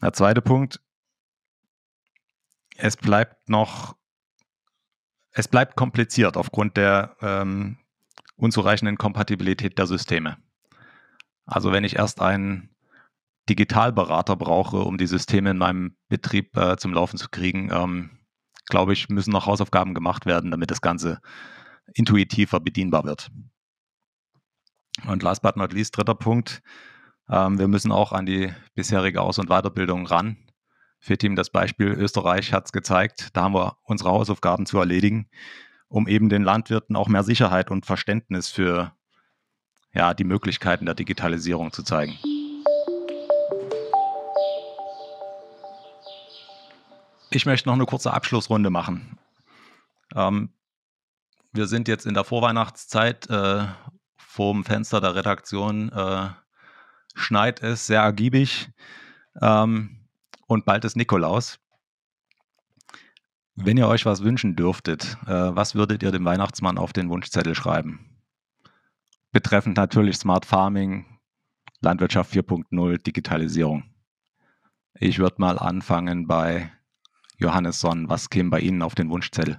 Der 0.01 0.13
zweite 0.13 0.43
Punkt, 0.43 0.81
es 2.77 2.97
bleibt 2.97 3.49
noch, 3.49 3.97
es 5.33 5.49
bleibt 5.49 5.77
kompliziert 5.77 6.37
aufgrund 6.37 6.77
der 6.77 7.17
ähm, 7.21 7.79
unzureichenden 8.37 8.99
Kompatibilität 8.99 9.79
der 9.79 9.87
Systeme. 9.87 10.37
Also 11.47 11.73
wenn 11.73 11.85
ich 11.85 11.97
erst 11.97 12.21
einen 12.21 12.71
Digitalberater 13.49 14.37
brauche, 14.37 14.79
um 14.79 14.99
die 14.99 15.07
Systeme 15.07 15.51
in 15.51 15.59
meinem 15.59 15.97
Betrieb 16.09 16.57
äh, 16.57 16.77
zum 16.77 16.93
Laufen 16.93 17.19
zu 17.19 17.29
kriegen, 17.29 17.71
ähm, 17.73 18.19
glaube 18.67 18.93
ich, 18.93 19.09
müssen 19.09 19.33
noch 19.33 19.47
Hausaufgaben 19.47 19.95
gemacht 19.95 20.27
werden, 20.27 20.51
damit 20.51 20.71
das 20.71 20.81
Ganze 20.81 21.21
intuitiver 21.95 22.61
bedienbar 22.61 23.05
wird. 23.05 23.31
Und 25.07 25.23
last 25.23 25.43
but 25.43 25.57
not 25.57 25.73
least, 25.73 25.97
dritter 25.97 26.15
Punkt, 26.15 26.63
ähm, 27.29 27.59
wir 27.59 27.69
müssen 27.69 27.93
auch 27.93 28.13
an 28.13 28.27
die 28.27 28.53
bisherige 28.75 29.21
Aus- 29.21 29.39
und 29.39 29.49
Weiterbildung 29.49 30.07
ran. 30.07 30.37
Für 30.99 31.19
Team 31.19 31.35
das 31.35 31.51
Beispiel 31.51 31.89
Österreich 31.89 32.53
hat 32.53 32.67
es 32.67 32.73
gezeigt, 32.73 33.31
da 33.33 33.43
haben 33.43 33.55
wir 33.55 33.79
unsere 33.83 34.11
Hausaufgaben 34.11 34.67
zu 34.67 34.79
erledigen, 34.79 35.29
um 35.89 36.07
eben 36.07 36.29
den 36.29 36.43
Landwirten 36.43 36.95
auch 36.95 37.09
mehr 37.09 37.25
Sicherheit 37.25 37.71
und 37.71 37.87
Verständnis 37.87 38.49
für 38.49 38.93
ja, 39.95 40.15
die 40.15 40.25
Möglichkeiten 40.25 40.87
der 40.87 40.95
Digitalisierung 40.95 41.73
zu 41.73 41.83
zeigen. 41.83 42.17
Ich 47.31 47.47
möchte 47.47 47.69
noch 47.69 47.75
eine 47.75 47.87
kurze 47.87 48.13
Abschlussrunde 48.13 48.71
machen. 48.71 49.19
Ähm, 50.15 50.51
wir 51.53 51.67
sind 51.67 51.89
jetzt 51.89 52.07
in 52.07 52.15
der 52.15 52.25
Vorweihnachtszeit. 52.25 53.29
Äh, 53.31 53.67
vorm 54.17 54.65
Fenster 54.65 55.01
der 55.01 55.15
Redaktion 55.15 55.91
äh, 55.93 56.31
schneit 57.15 57.63
es 57.63 57.87
sehr 57.87 58.01
ergiebig. 58.01 58.71
Ähm, 59.41 60.09
und 60.47 60.65
bald 60.65 60.85
ist 60.85 60.97
Nikolaus. 60.97 61.59
Wenn 63.55 63.77
ihr 63.77 63.89
euch 63.89 64.07
was 64.07 64.23
wünschen 64.23 64.57
dürftet, 64.57 65.19
äh, 65.27 65.55
was 65.55 65.75
würdet 65.75 66.03
ihr 66.03 66.11
dem 66.11 66.25
Weihnachtsmann 66.25 66.79
auf 66.79 66.95
den 66.95 67.11
Wunschzettel 67.11 67.55
schreiben? 67.55 68.19
Betreffend 69.31 69.77
natürlich 69.77 70.17
Smart 70.17 70.47
Farming, 70.47 71.19
Landwirtschaft 71.81 72.33
4.0, 72.33 73.03
Digitalisierung. 73.03 73.85
Ich 74.95 75.19
würde 75.19 75.37
mal 75.39 75.59
anfangen 75.59 76.27
bei 76.27 76.73
Johannes 77.37 77.81
Sonn. 77.81 78.09
Was 78.09 78.31
käme 78.31 78.51
bei 78.51 78.61
Ihnen 78.61 78.83
auf 78.83 78.95
den 78.95 79.11
Wunschzettel? 79.11 79.59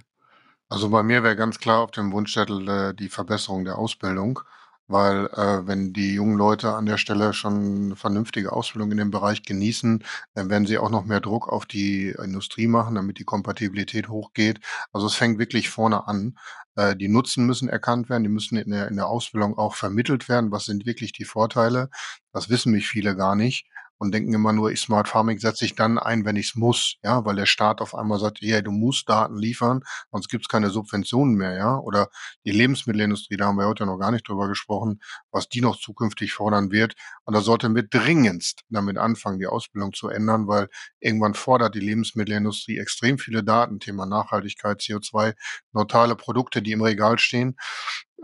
Also 0.68 0.88
bei 0.90 1.02
mir 1.02 1.22
wäre 1.22 1.36
ganz 1.36 1.58
klar 1.58 1.80
auf 1.80 1.90
dem 1.90 2.12
Wunschzettel 2.12 2.68
äh, 2.68 2.94
die 2.94 3.08
Verbesserung 3.08 3.64
der 3.64 3.78
Ausbildung. 3.78 4.40
weil 4.88 5.28
äh, 5.34 5.66
wenn 5.66 5.94
die 5.94 6.14
jungen 6.14 6.36
Leute 6.38 6.74
an 6.74 6.86
der 6.86 6.98
Stelle 6.98 7.34
schon 7.34 7.96
vernünftige 7.96 8.52
Ausbildung 8.52 8.92
in 8.92 8.98
dem 8.98 9.10
Bereich 9.10 9.42
genießen, 9.42 10.04
dann 10.34 10.50
werden 10.50 10.66
sie 10.66 10.78
auch 10.78 10.90
noch 10.90 11.06
mehr 11.06 11.20
Druck 11.22 11.48
auf 11.48 11.66
die 11.66 12.10
Industrie 12.10 12.68
machen, 12.68 12.96
damit 12.96 13.18
die 13.18 13.24
Kompatibilität 13.24 14.08
hochgeht. 14.10 14.60
Also 14.92 15.08
es 15.08 15.16
fängt 15.16 15.40
wirklich 15.40 15.70
vorne 15.70 16.06
an. 16.08 16.38
Äh, 16.76 16.96
die 16.96 17.08
Nutzen 17.08 17.46
müssen 17.46 17.68
erkannt 17.70 18.10
werden, 18.10 18.24
die 18.24 18.28
müssen 18.30 18.56
in 18.58 18.70
der, 18.72 18.88
in 18.88 18.96
der 18.96 19.08
Ausbildung 19.08 19.58
auch 19.58 19.74
vermittelt 19.74 20.28
werden. 20.28 20.52
Was 20.52 20.66
sind 20.66 20.86
wirklich 20.86 21.12
die 21.12 21.24
Vorteile? 21.26 21.90
Das 22.32 22.50
wissen 22.50 22.72
mich 22.72 22.88
viele 22.88 23.16
gar 23.16 23.36
nicht 23.36 23.66
und 23.98 24.12
denken 24.12 24.34
immer 24.34 24.52
nur, 24.52 24.70
ich 24.70 24.80
Smart 24.80 25.08
Farming 25.08 25.38
setze 25.38 25.64
ich 25.64 25.74
dann 25.74 25.98
ein, 25.98 26.24
wenn 26.24 26.36
ich 26.36 26.48
es 26.48 26.54
muss, 26.54 26.96
ja, 27.02 27.24
weil 27.24 27.36
der 27.36 27.46
Staat 27.46 27.80
auf 27.80 27.94
einmal 27.94 28.18
sagt, 28.18 28.40
ja, 28.40 28.60
du 28.60 28.70
musst 28.70 29.08
Daten 29.08 29.36
liefern, 29.36 29.82
sonst 30.10 30.28
gibt 30.28 30.44
es 30.44 30.48
keine 30.48 30.70
Subventionen 30.70 31.34
mehr, 31.34 31.56
ja. 31.56 31.78
Oder 31.78 32.08
die 32.44 32.50
Lebensmittelindustrie, 32.50 33.36
da 33.36 33.46
haben 33.46 33.58
wir 33.58 33.66
heute 33.66 33.86
noch 33.86 33.98
gar 33.98 34.10
nicht 34.10 34.28
drüber 34.28 34.48
gesprochen, 34.48 35.00
was 35.30 35.48
die 35.48 35.60
noch 35.60 35.78
zukünftig 35.78 36.32
fordern 36.32 36.70
wird. 36.70 36.94
Und 37.24 37.34
da 37.34 37.40
sollten 37.40 37.74
wir 37.74 37.84
dringendst 37.84 38.62
damit 38.68 38.98
anfangen, 38.98 39.38
die 39.38 39.46
Ausbildung 39.46 39.92
zu 39.92 40.08
ändern, 40.08 40.48
weil 40.48 40.68
irgendwann 41.00 41.34
fordert 41.34 41.74
die 41.74 41.80
Lebensmittelindustrie 41.80 42.78
extrem 42.78 43.18
viele 43.18 43.42
Daten, 43.44 43.80
Thema 43.80 44.06
Nachhaltigkeit, 44.06 44.80
CO2, 44.80 45.34
neutrale 45.72 46.16
Produkte, 46.16 46.62
die 46.62 46.72
im 46.72 46.82
Regal 46.82 47.18
stehen. 47.18 47.56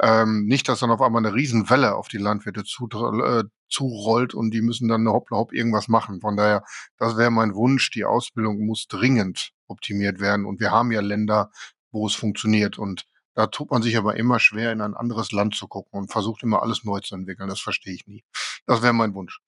Ähm, 0.03 0.47
nicht, 0.47 0.69
dass 0.69 0.81
dann 0.81 0.91
auf 0.91 1.03
einmal 1.03 1.25
eine 1.25 1.35
Riesenwelle 1.35 1.95
auf 1.95 2.09
die 2.09 2.19
Landwirte 2.19 2.65
zu, 2.65 2.89
äh, 2.89 3.45
zurollt 3.69 4.35
und 4.35 4.53
die 4.53 4.63
müssen 4.63 4.89
dann 4.89 5.07
hopp, 5.07 5.31
hopp 5.31 5.53
irgendwas 5.53 5.89
machen. 5.89 6.21
Von 6.21 6.37
daher, 6.37 6.65
das 6.97 7.17
wäre 7.17 7.31
mein 7.31 7.55
Wunsch. 7.55 7.91
Die 7.91 8.05
Ausbildung 8.05 8.65
muss 8.65 8.87
dringend 8.89 9.53
optimiert 9.69 10.21
werden. 10.21 10.47
Und 10.47 10.59
wir 10.61 10.71
haben 10.71 10.91
ja 10.91 11.01
Länder, 11.01 11.51
wo 11.93 12.07
es 12.07 12.15
funktioniert. 12.15 12.79
Und 12.79 13.05
da 13.35 13.47
tut 13.47 13.71
man 13.71 13.83
sich 13.83 13.97
aber 13.97 14.17
immer 14.17 14.41
schwer, 14.41 14.73
in 14.73 14.81
ein 14.81 14.95
anderes 14.95 15.33
Land 15.33 15.55
zu 15.55 15.69
gucken 15.69 15.99
und 15.99 16.11
versucht 16.11 16.43
immer 16.43 16.63
alles 16.63 16.85
neu 16.85 17.01
zu 17.01 17.15
entwickeln. 17.15 17.49
Das 17.49 17.61
verstehe 17.61 17.95
ich 17.95 18.07
nie. 18.07 18.25
Das 18.67 18.83
wäre 18.83 18.95
mein 18.95 19.15
Wunsch. 19.15 19.41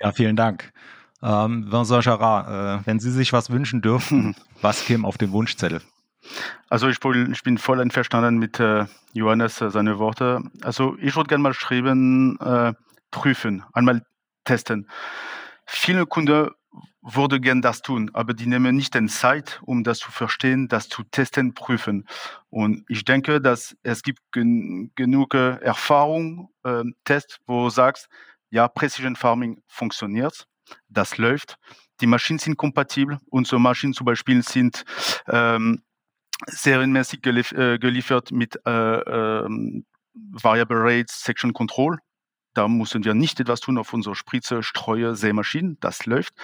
Ja, 0.00 0.12
vielen 0.12 0.36
Dank. 0.36 0.72
Ähm, 1.22 1.70
Vincent 1.70 2.04
Jarrat, 2.04 2.82
äh, 2.82 2.86
wenn 2.86 3.00
Sie 3.00 3.10
sich 3.10 3.32
was 3.32 3.50
wünschen 3.50 3.82
dürfen, 3.82 4.36
was 4.60 4.84
käme 4.84 5.06
auf 5.06 5.16
den 5.16 5.32
Wunschzettel? 5.32 5.80
Also 6.68 6.88
ich, 6.88 6.98
ich 7.04 7.42
bin 7.42 7.58
voll 7.58 7.80
einverstanden 7.80 8.38
mit 8.38 8.60
äh, 8.60 8.86
Johannes, 9.12 9.60
äh, 9.60 9.70
seine 9.70 9.98
Worte. 9.98 10.42
Also 10.62 10.96
ich 11.00 11.16
würde 11.16 11.28
gerne 11.28 11.42
mal 11.42 11.54
schreiben, 11.54 12.38
äh, 12.40 12.72
prüfen, 13.10 13.64
einmal 13.72 14.02
testen. 14.44 14.88
Viele 15.66 16.06
Kunden 16.06 16.50
würden 17.02 17.40
gerne 17.40 17.60
das 17.60 17.82
tun, 17.82 18.10
aber 18.14 18.34
die 18.34 18.46
nehmen 18.46 18.74
nicht 18.74 18.94
den 18.94 19.08
Zeit, 19.08 19.60
um 19.64 19.84
das 19.84 19.98
zu 19.98 20.10
verstehen, 20.10 20.68
das 20.68 20.88
zu 20.88 21.04
testen, 21.04 21.54
prüfen. 21.54 22.06
Und 22.50 22.84
ich 22.88 23.04
denke, 23.04 23.40
dass 23.40 23.76
es 23.82 24.02
gibt 24.02 24.20
gen 24.32 24.90
genug 24.96 25.34
äh, 25.34 25.56
Erfahrung, 25.60 26.50
äh, 26.64 26.82
Test, 27.04 27.38
wo 27.46 27.64
du 27.64 27.70
sagst, 27.70 28.08
ja, 28.50 28.68
Precision 28.68 29.16
Farming 29.16 29.62
funktioniert, 29.68 30.46
das 30.88 31.16
läuft, 31.16 31.58
die 32.00 32.06
Maschinen 32.06 32.38
sind 32.38 32.56
kompatibel. 32.56 33.18
Unsere 33.30 33.60
Maschinen 33.60 33.94
zum 33.94 34.04
Beispiel 34.04 34.42
sind 34.42 34.84
ähm, 35.28 35.82
serienmäßig 36.46 37.22
gelief 37.22 37.52
äh, 37.52 37.78
geliefert 37.78 38.30
mit 38.30 38.60
äh, 38.66 38.70
ähm, 38.70 39.84
Variable 40.14 40.78
Rates 40.80 41.22
Section 41.22 41.52
Control. 41.52 41.98
Da 42.54 42.68
müssen 42.68 43.04
wir 43.04 43.14
nicht 43.14 43.38
etwas 43.38 43.60
tun 43.60 43.76
auf 43.76 43.92
unsere 43.92 44.14
Spritze, 44.14 44.62
Streue, 44.62 45.14
Sämaschinen. 45.14 45.76
Das 45.80 46.06
läuft. 46.06 46.34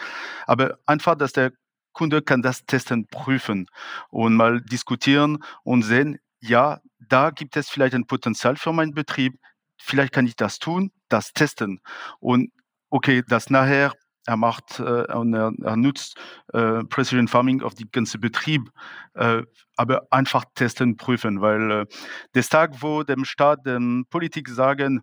Aber 0.46 0.78
einfach, 0.86 1.14
dass 1.16 1.32
der 1.32 1.52
Kunde 1.92 2.22
kann 2.22 2.42
das 2.42 2.64
testen, 2.66 3.06
prüfen 3.06 3.66
und 4.10 4.34
mal 4.34 4.60
diskutieren 4.60 5.42
und 5.62 5.82
sehen, 5.82 6.18
ja, 6.40 6.80
da 6.98 7.30
gibt 7.30 7.56
es 7.56 7.70
vielleicht 7.70 7.94
ein 7.94 8.06
Potenzial 8.06 8.56
für 8.56 8.72
meinen 8.72 8.94
Betrieb. 8.94 9.38
Vielleicht 9.78 10.12
kann 10.12 10.26
ich 10.26 10.36
das 10.36 10.58
tun, 10.58 10.92
das 11.08 11.32
testen. 11.32 11.80
Und 12.20 12.50
okay, 12.90 13.22
das 13.26 13.50
nachher 13.50 13.92
er 14.26 14.36
macht 14.36 14.78
äh, 14.78 15.12
und 15.12 15.34
er, 15.34 15.52
er 15.62 15.76
nutzt 15.76 16.16
äh, 16.52 16.84
Precision 16.84 17.28
Farming 17.28 17.62
auf 17.62 17.74
die 17.74 17.90
ganze 17.90 18.18
Betrieb, 18.18 18.70
äh, 19.14 19.42
aber 19.76 20.06
einfach 20.10 20.44
testen, 20.54 20.96
prüfen, 20.96 21.40
weil 21.40 21.70
äh, 21.70 21.86
der 22.34 22.42
Tag, 22.42 22.82
wo 22.82 23.02
dem 23.02 23.24
Staat, 23.24 23.66
dem 23.66 24.06
Politik 24.10 24.48
sagen, 24.48 25.02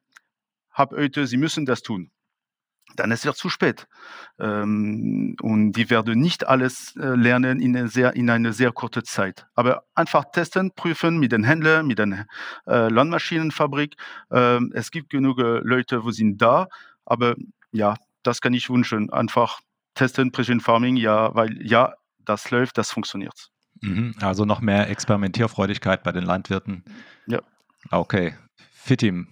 hab 0.71 0.91
heute, 0.91 1.27
sie 1.27 1.37
müssen 1.37 1.65
das 1.65 1.81
tun, 1.81 2.11
dann 2.95 3.11
ist 3.11 3.25
es 3.25 3.35
zu 3.35 3.49
spät. 3.49 3.87
Ähm, 4.39 5.35
und 5.41 5.73
die 5.73 5.89
werden 5.89 6.19
nicht 6.19 6.47
alles 6.47 6.95
äh, 6.95 7.15
lernen 7.15 7.59
in 7.59 7.87
sehr, 7.87 8.15
in 8.15 8.29
einer 8.29 8.53
sehr 8.53 8.71
kurzen 8.71 9.03
Zeit. 9.03 9.47
Aber 9.55 9.83
einfach 9.95 10.25
testen, 10.31 10.71
prüfen 10.73 11.17
mit 11.17 11.33
den 11.33 11.43
Händlern, 11.43 11.87
mit 11.87 11.99
der 11.99 12.25
äh, 12.67 12.89
Landmaschinenfabrik. 12.89 13.95
Ähm, 14.31 14.71
es 14.73 14.91
gibt 14.91 15.09
genug 15.09 15.39
Leute, 15.39 16.03
wo 16.05 16.11
sind 16.11 16.37
da, 16.41 16.67
aber 17.05 17.35
ja, 17.71 17.95
das 18.23 18.41
kann 18.41 18.53
ich 18.53 18.69
wünschen. 18.69 19.11
Einfach 19.11 19.59
testen, 19.95 20.31
Precision 20.31 20.59
Farming, 20.59 20.95
ja, 20.97 21.33
weil 21.35 21.65
ja, 21.65 21.93
das 22.19 22.49
läuft, 22.51 22.77
das 22.77 22.91
funktioniert. 22.91 23.49
Mhm, 23.81 24.15
also 24.21 24.45
noch 24.45 24.61
mehr 24.61 24.89
Experimentierfreudigkeit 24.89 26.03
bei 26.03 26.11
den 26.11 26.23
Landwirten. 26.23 26.83
Ja. 27.27 27.41
Okay. 27.91 28.35
Fitim, 28.71 29.27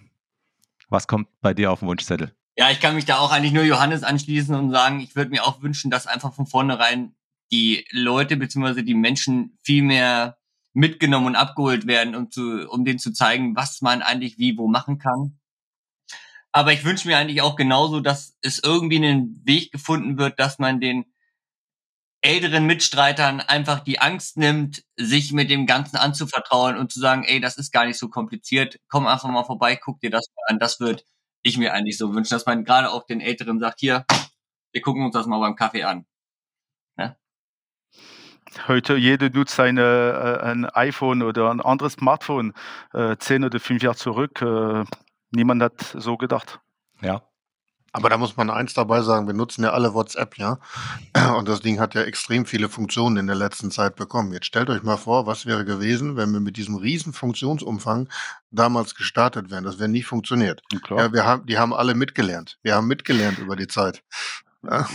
was 0.88 1.06
kommt 1.06 1.28
bei 1.40 1.54
dir 1.54 1.70
auf 1.70 1.80
den 1.80 1.88
Wunschzettel? 1.88 2.34
Ja, 2.56 2.70
ich 2.70 2.80
kann 2.80 2.94
mich 2.94 3.04
da 3.04 3.18
auch 3.18 3.30
eigentlich 3.30 3.52
nur 3.52 3.62
Johannes 3.62 4.02
anschließen 4.02 4.54
und 4.54 4.72
sagen, 4.72 5.00
ich 5.00 5.14
würde 5.14 5.30
mir 5.30 5.44
auch 5.44 5.62
wünschen, 5.62 5.90
dass 5.90 6.06
einfach 6.06 6.34
von 6.34 6.46
vornherein 6.46 7.14
die 7.52 7.86
Leute 7.92 8.36
bzw. 8.36 8.82
die 8.82 8.94
Menschen 8.94 9.58
viel 9.62 9.82
mehr 9.82 10.38
mitgenommen 10.72 11.28
und 11.28 11.36
abgeholt 11.36 11.86
werden, 11.86 12.14
um, 12.14 12.30
zu, 12.30 12.68
um 12.68 12.84
denen 12.84 12.98
zu 12.98 13.12
zeigen, 13.12 13.56
was 13.56 13.80
man 13.80 14.02
eigentlich 14.02 14.38
wie 14.38 14.56
wo 14.58 14.68
machen 14.68 14.98
kann. 14.98 15.37
Aber 16.52 16.72
ich 16.72 16.84
wünsche 16.84 17.06
mir 17.06 17.18
eigentlich 17.18 17.42
auch 17.42 17.56
genauso, 17.56 18.00
dass 18.00 18.36
es 18.40 18.58
irgendwie 18.62 18.96
einen 18.96 19.42
Weg 19.44 19.70
gefunden 19.70 20.18
wird, 20.18 20.38
dass 20.38 20.58
man 20.58 20.80
den 20.80 21.04
älteren 22.20 22.66
Mitstreitern 22.66 23.40
einfach 23.40 23.80
die 23.80 24.00
Angst 24.00 24.36
nimmt, 24.36 24.82
sich 24.96 25.32
mit 25.32 25.50
dem 25.50 25.66
Ganzen 25.66 25.96
anzuvertrauen 25.96 26.76
und 26.76 26.90
zu 26.90 26.98
sagen, 27.00 27.24
ey, 27.24 27.40
das 27.40 27.56
ist 27.56 27.72
gar 27.72 27.86
nicht 27.86 27.98
so 27.98 28.08
kompliziert, 28.08 28.80
komm 28.88 29.06
einfach 29.06 29.28
mal 29.28 29.44
vorbei, 29.44 29.76
guck 29.76 30.00
dir 30.00 30.10
das 30.10 30.26
mal 30.34 30.52
an. 30.52 30.58
Das 30.58 30.80
würde 30.80 31.02
ich 31.42 31.58
mir 31.58 31.72
eigentlich 31.72 31.96
so 31.96 32.12
wünschen, 32.14 32.34
dass 32.34 32.46
man 32.46 32.64
gerade 32.64 32.90
auch 32.90 33.06
den 33.06 33.20
Älteren 33.20 33.60
sagt, 33.60 33.80
hier, 33.80 34.04
wir 34.72 34.80
gucken 34.82 35.04
uns 35.04 35.14
das 35.14 35.26
mal 35.26 35.38
beim 35.38 35.54
Kaffee 35.54 35.84
an. 35.84 36.06
Ja? 36.98 37.16
Heute 38.66 38.96
jeder 38.96 39.30
nutzt 39.30 39.60
eine, 39.60 40.40
äh, 40.42 40.44
ein 40.44 40.64
iPhone 40.64 41.22
oder 41.22 41.50
ein 41.50 41.60
anderes 41.60 41.94
Smartphone 41.94 42.52
äh, 42.92 43.16
zehn 43.18 43.44
oder 43.44 43.60
fünf 43.60 43.82
Jahre 43.82 43.96
zurück. 43.96 44.42
Äh, 44.42 44.84
niemand 45.30 45.62
hat 45.62 45.96
so 45.96 46.16
gedacht. 46.16 46.60
Ja. 47.00 47.22
Aber 47.92 48.10
da 48.10 48.18
muss 48.18 48.36
man 48.36 48.50
eins 48.50 48.74
dabei 48.74 49.00
sagen, 49.00 49.26
wir 49.26 49.34
nutzen 49.34 49.64
ja 49.64 49.72
alle 49.72 49.94
WhatsApp, 49.94 50.36
ja. 50.36 50.58
Und 51.36 51.48
das 51.48 51.62
Ding 51.62 51.80
hat 51.80 51.94
ja 51.94 52.02
extrem 52.02 52.44
viele 52.44 52.68
Funktionen 52.68 53.16
in 53.16 53.26
der 53.26 53.36
letzten 53.36 53.70
Zeit 53.70 53.96
bekommen. 53.96 54.32
Jetzt 54.32 54.46
stellt 54.46 54.68
euch 54.68 54.82
mal 54.82 54.98
vor, 54.98 55.26
was 55.26 55.46
wäre 55.46 55.64
gewesen, 55.64 56.16
wenn 56.16 56.30
wir 56.32 56.40
mit 56.40 56.56
diesem 56.56 56.76
riesen 56.76 57.12
Funktionsumfang 57.12 58.08
damals 58.50 58.94
gestartet 58.94 59.50
wären. 59.50 59.64
Das 59.64 59.78
wäre 59.78 59.88
nie 59.88 60.02
funktioniert. 60.02 60.62
Ja, 60.70 60.96
ja, 60.96 61.12
wir 61.12 61.24
haben, 61.24 61.46
die 61.46 61.58
haben 61.58 61.72
alle 61.72 61.94
mitgelernt. 61.94 62.58
Wir 62.62 62.74
haben 62.74 62.86
mitgelernt 62.86 63.38
über 63.38 63.56
die 63.56 63.68
Zeit. 63.68 64.02
Ja. 64.62 64.86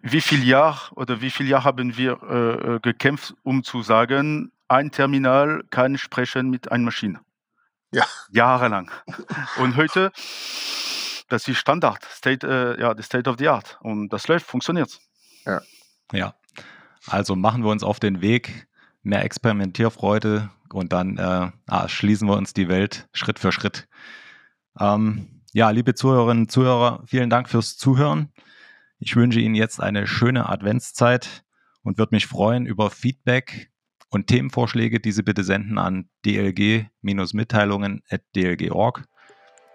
Wie 0.00 0.20
viel 0.20 0.46
Jahr 0.46 0.90
oder 0.94 1.20
wie 1.20 1.30
viel 1.30 1.48
Jahr 1.48 1.64
haben 1.64 1.96
wir 1.96 2.22
äh, 2.22 2.76
äh 2.76 2.80
gekämpft, 2.80 3.34
um 3.42 3.62
zu 3.62 3.82
sagen, 3.82 4.52
ein 4.68 4.90
Terminal 4.90 5.64
kann 5.70 5.98
sprechen 5.98 6.50
mit 6.50 6.70
einer 6.70 6.84
Maschine? 6.84 7.20
Ja. 7.92 8.04
Jahrelang. 8.30 8.90
Und 9.58 9.76
heute, 9.76 10.12
das 11.28 11.48
ist 11.48 11.58
Standard, 11.58 12.04
State, 12.04 12.46
äh, 12.46 12.80
ja, 12.80 12.94
the 12.96 13.02
State 13.02 13.28
of 13.28 13.36
the 13.38 13.48
Art. 13.48 13.78
Und 13.80 14.10
das 14.10 14.28
läuft, 14.28 14.46
funktioniert. 14.46 14.98
Ja. 15.46 15.60
Ja. 16.12 16.34
Also 17.06 17.36
machen 17.36 17.62
wir 17.64 17.70
uns 17.70 17.82
auf 17.82 18.00
den 18.00 18.20
Weg, 18.20 18.68
mehr 19.02 19.24
Experimentierfreude 19.24 20.50
und 20.72 20.92
dann 20.92 21.16
äh, 21.16 21.50
ah, 21.66 21.88
schließen 21.88 22.28
wir 22.28 22.36
uns 22.36 22.52
die 22.52 22.68
Welt 22.68 23.08
Schritt 23.12 23.38
für 23.38 23.52
Schritt. 23.52 23.88
Ähm, 24.78 25.42
ja, 25.52 25.70
liebe 25.70 25.94
Zuhörerinnen 25.94 26.44
und 26.44 26.52
Zuhörer, 26.52 27.02
vielen 27.06 27.30
Dank 27.30 27.48
fürs 27.48 27.78
Zuhören. 27.78 28.32
Ich 28.98 29.16
wünsche 29.16 29.40
Ihnen 29.40 29.54
jetzt 29.54 29.80
eine 29.80 30.06
schöne 30.06 30.48
Adventszeit 30.48 31.44
und 31.82 31.98
würde 31.98 32.14
mich 32.14 32.26
freuen 32.26 32.66
über 32.66 32.90
Feedback 32.90 33.70
und 34.10 34.26
Themenvorschläge, 34.26 35.00
diese 35.00 35.22
bitte 35.22 35.44
senden 35.44 35.78
an 35.78 36.10
dlg-mitteilungen.dlg.org. 36.24 39.04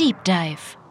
Deep 0.09 0.25
Dive. 0.25 0.88